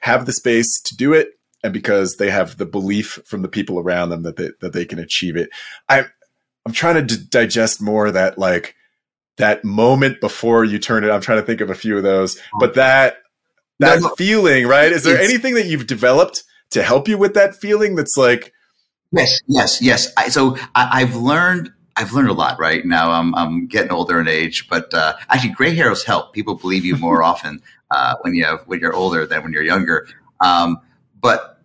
have 0.00 0.24
the 0.24 0.32
space 0.32 0.80
to 0.86 0.96
do 0.96 1.12
it 1.12 1.38
and 1.62 1.72
because 1.72 2.16
they 2.16 2.30
have 2.30 2.56
the 2.56 2.66
belief 2.66 3.18
from 3.26 3.42
the 3.42 3.48
people 3.48 3.78
around 3.78 4.08
them 4.10 4.22
that 4.22 4.36
they, 4.36 4.50
that 4.60 4.72
they 4.72 4.84
can 4.84 4.98
achieve 4.98 5.36
it. 5.36 5.50
I 5.88 6.04
I'm 6.66 6.72
trying 6.72 6.94
to 7.06 7.16
d- 7.16 7.24
digest 7.28 7.80
more 7.80 8.10
that 8.10 8.38
like 8.38 8.74
that 9.38 9.64
moment 9.64 10.20
before 10.20 10.64
you 10.64 10.78
turn 10.78 11.04
it. 11.04 11.10
I'm 11.10 11.20
trying 11.22 11.40
to 11.40 11.46
think 11.46 11.60
of 11.60 11.70
a 11.70 11.74
few 11.74 11.96
of 11.96 12.02
those, 12.02 12.40
but 12.58 12.74
that 12.74 13.18
that 13.78 14.00
No, 14.00 14.08
no. 14.08 14.14
feeling, 14.14 14.66
right? 14.66 14.92
Is 14.92 15.04
there 15.04 15.14
It's- 15.14 15.28
anything 15.30 15.54
that 15.54 15.66
you've 15.66 15.86
developed 15.86 16.42
to 16.70 16.82
help 16.82 17.08
you 17.08 17.16
with 17.18 17.34
that 17.34 17.54
feeling? 17.56 17.94
That's 17.96 18.16
like, 18.16 18.52
Yes, 19.12 19.40
yes, 19.48 19.82
yes. 19.82 20.12
I, 20.16 20.28
so 20.28 20.56
I, 20.74 21.00
I've 21.02 21.16
learned. 21.16 21.70
I've 21.96 22.12
learned 22.12 22.28
a 22.28 22.32
lot. 22.32 22.60
Right 22.60 22.84
now, 22.86 23.10
I'm 23.10 23.34
I'm 23.34 23.66
getting 23.66 23.90
older 23.90 24.20
in 24.20 24.28
age, 24.28 24.68
but 24.70 24.94
uh, 24.94 25.14
actually, 25.28 25.50
gray 25.52 25.74
hairs 25.74 26.04
help. 26.04 26.32
People 26.32 26.54
believe 26.54 26.84
you 26.84 26.96
more 26.96 27.22
often 27.30 27.60
uh, 27.90 28.14
when 28.22 28.34
you 28.36 28.44
have 28.44 28.60
when 28.66 28.78
you're 28.78 28.94
older 28.94 29.26
than 29.26 29.42
when 29.42 29.52
you're 29.52 29.64
younger. 29.64 30.06
Um, 30.40 30.78
but 31.20 31.58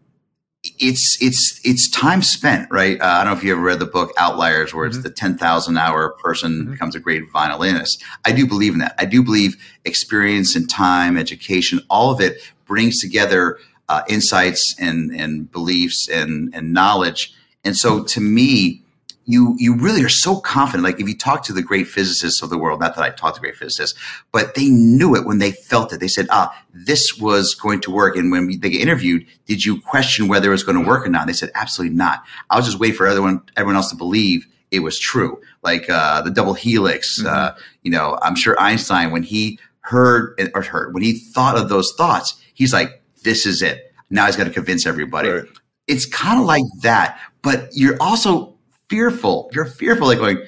it's 0.80 1.18
it's 1.22 1.60
it's 1.64 1.90
time 1.92 2.22
spent, 2.22 2.70
right? 2.72 3.00
Uh, 3.00 3.06
I 3.06 3.24
don't 3.24 3.34
know 3.34 3.38
if 3.38 3.44
you 3.44 3.52
ever 3.52 3.62
read 3.62 3.80
the 3.80 3.86
book 3.86 4.12
Outliers, 4.18 4.74
where 4.74 4.86
it's 4.86 4.98
Mhm. 4.98 5.04
the 5.04 5.10
ten 5.12 5.38
thousand 5.38 5.78
hour 5.78 6.10
person 6.24 6.66
Mhm. 6.66 6.72
becomes 6.72 6.96
a 6.96 7.00
great 7.00 7.24
violinist. 7.32 8.04
I 8.26 8.32
do 8.32 8.48
believe 8.48 8.74
in 8.74 8.80
that. 8.80 8.96
I 8.98 9.06
do 9.06 9.22
believe 9.22 9.58
experience 9.86 10.56
and 10.56 10.68
time, 10.70 11.18
education, 11.18 11.82
all 11.90 12.12
of 12.12 12.20
it 12.20 12.42
brings 12.68 13.00
together 13.00 13.60
uh, 13.90 14.02
insights 14.10 14.76
and 14.80 15.12
and 15.12 15.52
beliefs 15.52 16.10
and 16.10 16.52
and 16.56 16.74
knowledge. 16.74 17.34
And 17.64 17.78
so, 17.78 18.04
to 18.04 18.20
me, 18.22 18.82
you 19.26 19.56
you 19.58 19.76
really 19.76 20.04
are 20.04 20.10
so 20.10 20.40
confident. 20.40 20.84
Like 20.84 21.00
if 21.00 21.08
you 21.08 21.18
talk 21.18 21.44
to 21.44 21.54
the 21.54 21.62
great 21.62 21.88
physicists 21.88 22.42
of 22.42 22.50
the 22.50 22.58
world, 22.58 22.80
not 22.80 22.96
that 22.96 23.04
I 23.04 23.10
talk 23.10 23.36
to 23.36 23.42
great 23.42 23.56
physicists, 23.56 23.98
but 24.32 24.56
they 24.56 24.70
knew 24.70 25.16
it 25.16 25.26
when 25.26 25.40
they 25.40 25.52
felt 25.52 25.92
it. 25.94 26.00
They 26.00 26.08
said, 26.08 26.28
"Ah, 26.30 26.56
this 26.74 27.18
was 27.18 27.54
going 27.56 27.82
to 27.82 27.92
work." 27.92 28.16
And 28.16 28.32
when 28.32 28.48
we, 28.48 28.58
they 28.58 28.70
get 28.70 28.82
interviewed, 28.82 29.26
did 29.46 29.66
you 29.66 29.82
question 29.82 30.28
whether 30.28 30.50
it 30.50 30.52
was 30.52 30.64
going 30.64 30.82
to 30.82 30.88
work 30.88 31.06
or 31.06 31.10
not? 31.10 31.28
They 31.28 31.34
said, 31.34 31.52
"Absolutely 31.56 31.96
not." 31.96 32.24
I 32.50 32.56
was 32.58 32.66
just 32.66 32.80
waiting 32.80 32.96
for 32.98 33.08
everyone 33.08 33.42
everyone 33.58 33.76
else 33.76 33.90
to 33.90 33.96
believe 33.96 34.46
it 34.72 34.80
was 34.80 35.00
true. 35.00 35.40
Like 35.64 35.90
uh, 35.90 36.22
the 36.22 36.32
double 36.32 36.54
helix. 36.54 37.22
Mhm. 37.22 37.28
Uh, 37.28 37.54
you 37.84 37.92
know, 37.92 38.18
I'm 38.22 38.36
sure 38.36 38.60
Einstein 38.60 39.12
when 39.12 39.24
he 39.24 39.60
heard 39.82 40.40
or 40.56 40.62
heard 40.62 40.94
when 40.94 41.04
he 41.04 41.14
thought 41.20 41.58
of 41.58 41.70
those 41.70 41.94
thoughts, 41.98 42.36
he's 42.54 42.74
like, 42.74 43.02
"This 43.24 43.46
is 43.46 43.62
it." 43.62 43.92
Now 44.10 44.26
he's 44.28 44.36
got 44.36 44.46
to 44.46 44.52
convince 44.52 44.86
everybody 44.86 45.30
right. 45.30 45.46
it's 45.88 46.06
kind 46.06 46.40
of 46.40 46.46
like 46.46 46.64
that, 46.82 47.20
but 47.42 47.70
you're 47.74 47.98
also 48.00 48.55
fearful. 48.90 49.50
You're 49.54 49.66
fearful, 49.66 50.08
like 50.08 50.20
going, 50.20 50.40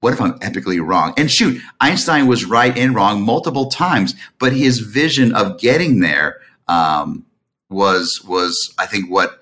what 0.00 0.12
if 0.12 0.20
I'm 0.20 0.38
epically 0.40 0.84
wrong? 0.86 1.14
And 1.16 1.30
shoot, 1.30 1.60
Einstein 1.80 2.26
was 2.26 2.44
right 2.44 2.76
and 2.76 2.94
wrong 2.94 3.22
multiple 3.22 3.66
times, 3.66 4.14
but 4.38 4.52
his 4.52 4.80
vision 4.80 5.34
of 5.34 5.58
getting 5.58 6.00
there 6.00 6.40
um, 6.68 7.24
was 7.70 8.22
was 8.26 8.74
I 8.78 8.86
think 8.86 9.10
what 9.10 9.40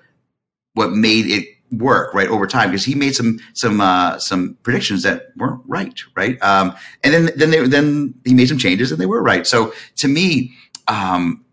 what 0.73 0.91
made 0.91 1.25
it 1.27 1.47
work 1.71 2.13
right 2.13 2.29
over 2.29 2.47
time 2.47 2.69
because 2.69 2.85
he 2.85 2.95
made 2.95 3.15
some 3.15 3.39
some 3.53 3.81
uh, 3.81 4.17
some 4.19 4.57
predictions 4.63 5.03
that 5.03 5.27
weren't 5.35 5.61
right, 5.67 6.01
right? 6.15 6.41
Um, 6.41 6.75
and 7.03 7.13
then 7.13 7.31
then 7.35 7.51
they, 7.51 7.67
then 7.67 8.13
he 8.23 8.33
made 8.33 8.47
some 8.47 8.57
changes 8.57 8.91
and 8.91 9.01
they 9.01 9.05
were 9.05 9.21
right. 9.21 9.45
So 9.45 9.73
to 9.97 10.07
me, 10.07 10.53
um, 10.87 11.43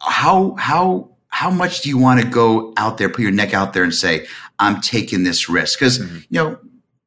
how 0.00 0.54
how 0.58 1.10
how 1.28 1.50
much 1.50 1.80
do 1.82 1.88
you 1.88 1.98
want 1.98 2.20
to 2.20 2.26
go 2.26 2.72
out 2.76 2.98
there, 2.98 3.08
put 3.08 3.20
your 3.20 3.30
neck 3.30 3.54
out 3.54 3.72
there, 3.72 3.82
and 3.82 3.94
say, 3.94 4.26
"I'm 4.62 4.80
taking 4.80 5.24
this 5.24 5.48
risk"? 5.48 5.78
Because 5.78 5.98
Mhm. 5.98 6.24
you 6.30 6.38
know 6.38 6.58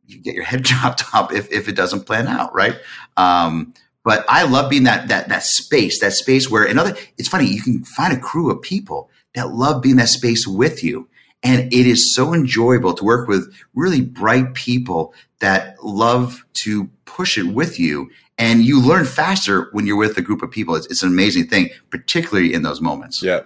you 0.07 0.19
get 0.19 0.35
your 0.35 0.43
head 0.43 0.63
chopped 0.71 1.03
off 1.13 1.31
if 1.33 1.51
if 1.51 1.67
it 1.67 1.75
doesn't 1.75 2.05
plan 2.05 2.27
out, 2.27 2.53
right? 2.53 2.75
Um, 3.17 3.73
but 4.03 4.23
I 4.29 4.43
love 4.43 4.69
being 4.69 4.83
that 4.83 5.07
that 5.07 5.29
that 5.29 5.43
space, 5.43 5.99
that 6.01 6.13
space 6.13 6.49
where 6.49 6.63
another. 6.63 6.95
It's 7.17 7.27
funny 7.29 7.45
you 7.47 7.61
can 7.61 7.83
find 7.83 8.13
a 8.13 8.19
crew 8.19 8.51
of 8.51 8.61
people 8.61 9.09
that 9.33 9.49
love 9.53 9.81
being 9.81 9.95
that 9.97 10.09
space 10.09 10.45
with 10.47 10.83
you, 10.83 11.07
and 11.43 11.73
it 11.73 11.87
is 11.87 12.13
so 12.13 12.33
enjoyable 12.33 12.93
to 12.93 13.03
work 13.03 13.27
with 13.27 13.51
really 13.73 14.01
bright 14.01 14.53
people 14.53 15.13
that 15.39 15.75
love 15.83 16.45
to 16.53 16.89
push 17.05 17.37
it 17.37 17.47
with 17.47 17.79
you. 17.79 18.09
And 18.37 18.63
you 18.63 18.81
learn 18.81 19.05
faster 19.05 19.69
when 19.71 19.85
you're 19.87 19.95
with 19.95 20.17
a 20.17 20.21
group 20.21 20.41
of 20.41 20.51
people. 20.51 20.75
It's, 20.75 20.87
it's 20.87 21.03
an 21.03 21.09
amazing 21.09 21.47
thing, 21.47 21.69
particularly 21.89 22.53
in 22.53 22.63
those 22.63 22.81
moments. 22.81 23.23
Yeah, 23.23 23.41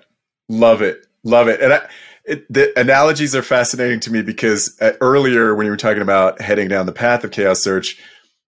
love 0.49 0.81
it, 0.81 1.05
love 1.23 1.47
it. 1.47 1.61
And 1.61 1.73
I, 1.73 1.87
it, 2.29 2.53
the 2.53 2.79
analogies 2.79 3.35
are 3.35 3.41
fascinating 3.41 3.99
to 4.01 4.11
me 4.11 4.21
because 4.21 4.77
uh, 4.81 4.91
earlier 5.01 5.55
when 5.55 5.65
you 5.65 5.71
were 5.71 5.77
talking 5.77 6.01
about 6.01 6.39
heading 6.41 6.67
down 6.67 6.85
the 6.85 6.91
path 6.91 7.23
of 7.23 7.31
chaos 7.31 7.61
search, 7.61 7.97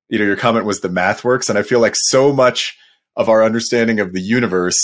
you 0.08 0.20
know, 0.20 0.26
your 0.26 0.36
comment 0.36 0.66
was 0.66 0.82
the 0.82 0.90
math 0.90 1.24
works, 1.24 1.50
and 1.50 1.58
I 1.58 1.64
feel 1.64 1.80
like 1.80 1.96
so 1.96 2.32
much 2.32 2.78
of 3.16 3.28
our 3.28 3.44
understanding 3.44 4.00
of 4.00 4.14
the 4.14 4.22
universe 4.22 4.80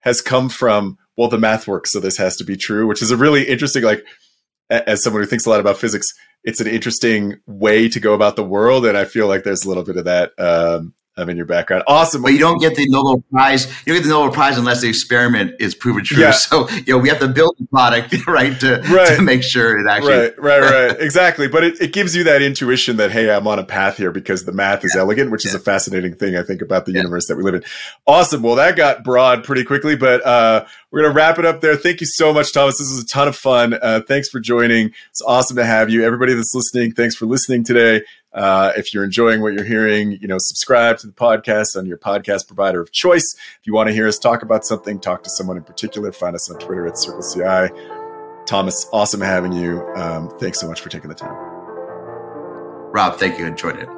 has 0.00 0.20
come 0.20 0.48
from 0.48 0.96
well, 1.16 1.28
the 1.28 1.36
math 1.36 1.66
works, 1.66 1.90
so 1.90 1.98
this 1.98 2.16
has 2.16 2.36
to 2.36 2.44
be 2.44 2.56
true, 2.56 2.86
which 2.86 3.02
is 3.02 3.10
a 3.10 3.16
really 3.16 3.42
interesting. 3.42 3.82
Like, 3.82 4.04
as 4.70 5.02
someone 5.02 5.20
who 5.20 5.26
thinks 5.28 5.46
a 5.46 5.50
lot 5.50 5.58
about 5.58 5.76
physics, 5.76 6.06
it's 6.44 6.60
an 6.60 6.68
interesting 6.68 7.40
way 7.46 7.88
to 7.88 7.98
go 7.98 8.14
about 8.14 8.36
the 8.36 8.44
world, 8.44 8.86
and 8.86 8.96
I 8.96 9.04
feel 9.04 9.26
like 9.26 9.42
there's 9.42 9.64
a 9.64 9.68
little 9.68 9.82
bit 9.82 9.96
of 9.96 10.04
that 10.04 10.30
um, 10.38 10.94
um, 11.18 11.28
in 11.28 11.36
your 11.36 11.46
background. 11.46 11.84
Awesome. 11.86 12.22
But 12.22 12.32
you 12.32 12.38
don't 12.38 12.58
get 12.60 12.74
the 12.76 12.86
Nobel 12.88 13.22
Prize. 13.30 13.66
You 13.86 13.92
don't 13.92 13.96
get 13.96 14.02
the 14.04 14.14
Nobel 14.14 14.32
Prize 14.32 14.56
unless 14.56 14.80
the 14.80 14.88
experiment 14.88 15.54
is 15.60 15.74
proven 15.74 16.04
true. 16.04 16.22
Yeah. 16.22 16.30
So 16.30 16.68
you 16.70 16.94
know 16.94 16.98
we 16.98 17.08
have 17.08 17.18
to 17.20 17.28
build 17.28 17.56
the 17.58 17.66
product 17.66 18.26
right 18.26 18.58
to, 18.60 18.80
Right. 18.90 19.16
to 19.16 19.22
make 19.22 19.42
sure 19.42 19.78
it 19.78 19.90
actually. 19.90 20.12
right, 20.12 20.38
right, 20.38 20.60
right. 20.90 20.96
exactly. 21.00 21.48
But 21.48 21.64
it, 21.64 21.80
it 21.80 21.92
gives 21.92 22.14
you 22.16 22.24
that 22.24 22.40
intuition 22.42 22.96
that, 22.98 23.10
hey, 23.10 23.30
I'm 23.30 23.46
on 23.46 23.58
a 23.58 23.64
path 23.64 23.96
here 23.96 24.10
because 24.12 24.44
the 24.44 24.52
math 24.52 24.84
is 24.84 24.94
elegant, 24.96 25.30
which 25.30 25.44
is 25.44 25.54
a 25.54 25.58
fascinating 25.58 26.14
thing, 26.14 26.36
I 26.36 26.42
think, 26.42 26.62
about 26.62 26.86
the 26.86 26.92
Yeah. 26.92 26.98
universe 26.98 27.26
that 27.26 27.36
we 27.36 27.42
live 27.42 27.54
in. 27.54 27.64
Awesome. 28.06 28.42
Well, 28.42 28.54
that 28.56 28.76
got 28.76 29.04
broad 29.04 29.44
pretty 29.44 29.64
quickly, 29.64 29.96
but 29.96 30.24
uh, 30.24 30.64
we're 30.90 31.00
going 31.02 31.12
to 31.12 31.16
wrap 31.16 31.38
it 31.38 31.44
up 31.44 31.60
there. 31.60 31.76
Thank 31.76 32.00
you 32.00 32.06
so 32.06 32.32
much, 32.32 32.52
Thomas. 32.52 32.78
This 32.78 32.88
was 32.90 33.02
a 33.02 33.06
ton 33.06 33.28
of 33.28 33.36
fun. 33.36 33.74
Uh, 33.74 34.00
thanks 34.06 34.28
for 34.28 34.40
joining. 34.40 34.92
It's 35.10 35.22
awesome 35.22 35.56
to 35.56 35.64
have 35.66 35.90
you. 35.90 36.04
Everybody 36.04 36.34
that's 36.34 36.54
listening, 36.54 36.92
thanks 36.92 37.14
for 37.16 37.26
listening 37.26 37.64
today. 37.64 38.02
Uh, 38.32 38.72
if 38.76 38.92
you're 38.92 39.04
enjoying 39.04 39.40
what 39.40 39.54
you're 39.54 39.64
hearing, 39.64 40.12
you 40.20 40.28
know, 40.28 40.36
subscribe 40.38 40.98
to 40.98 41.06
the 41.06 41.12
podcast 41.12 41.76
on 41.76 41.86
your 41.86 41.98
podcast 41.98 42.46
provider 42.46 42.80
of 42.80 42.92
choice. 42.92 43.34
If 43.60 43.66
you 43.66 43.74
want 43.74 43.88
to 43.88 43.94
hear 43.94 44.06
us 44.06 44.18
talk 44.18 44.42
about 44.42 44.64
something, 44.64 45.00
talk 45.00 45.22
to 45.24 45.30
someone 45.30 45.56
in 45.56 45.64
particular, 45.64 46.12
find 46.12 46.34
us 46.34 46.50
on 46.50 46.58
Twitter 46.58 46.86
at 46.86 46.94
CircleCI. 46.94 48.46
Thomas, 48.46 48.86
awesome 48.92 49.20
having 49.20 49.52
you. 49.52 49.82
Um, 49.94 50.30
thanks 50.38 50.60
so 50.60 50.68
much 50.68 50.80
for 50.80 50.88
taking 50.88 51.08
the 51.08 51.14
time. 51.14 51.34
Rob, 52.92 53.18
thank 53.18 53.38
you. 53.38 53.46
Enjoyed 53.46 53.76
it. 53.76 53.97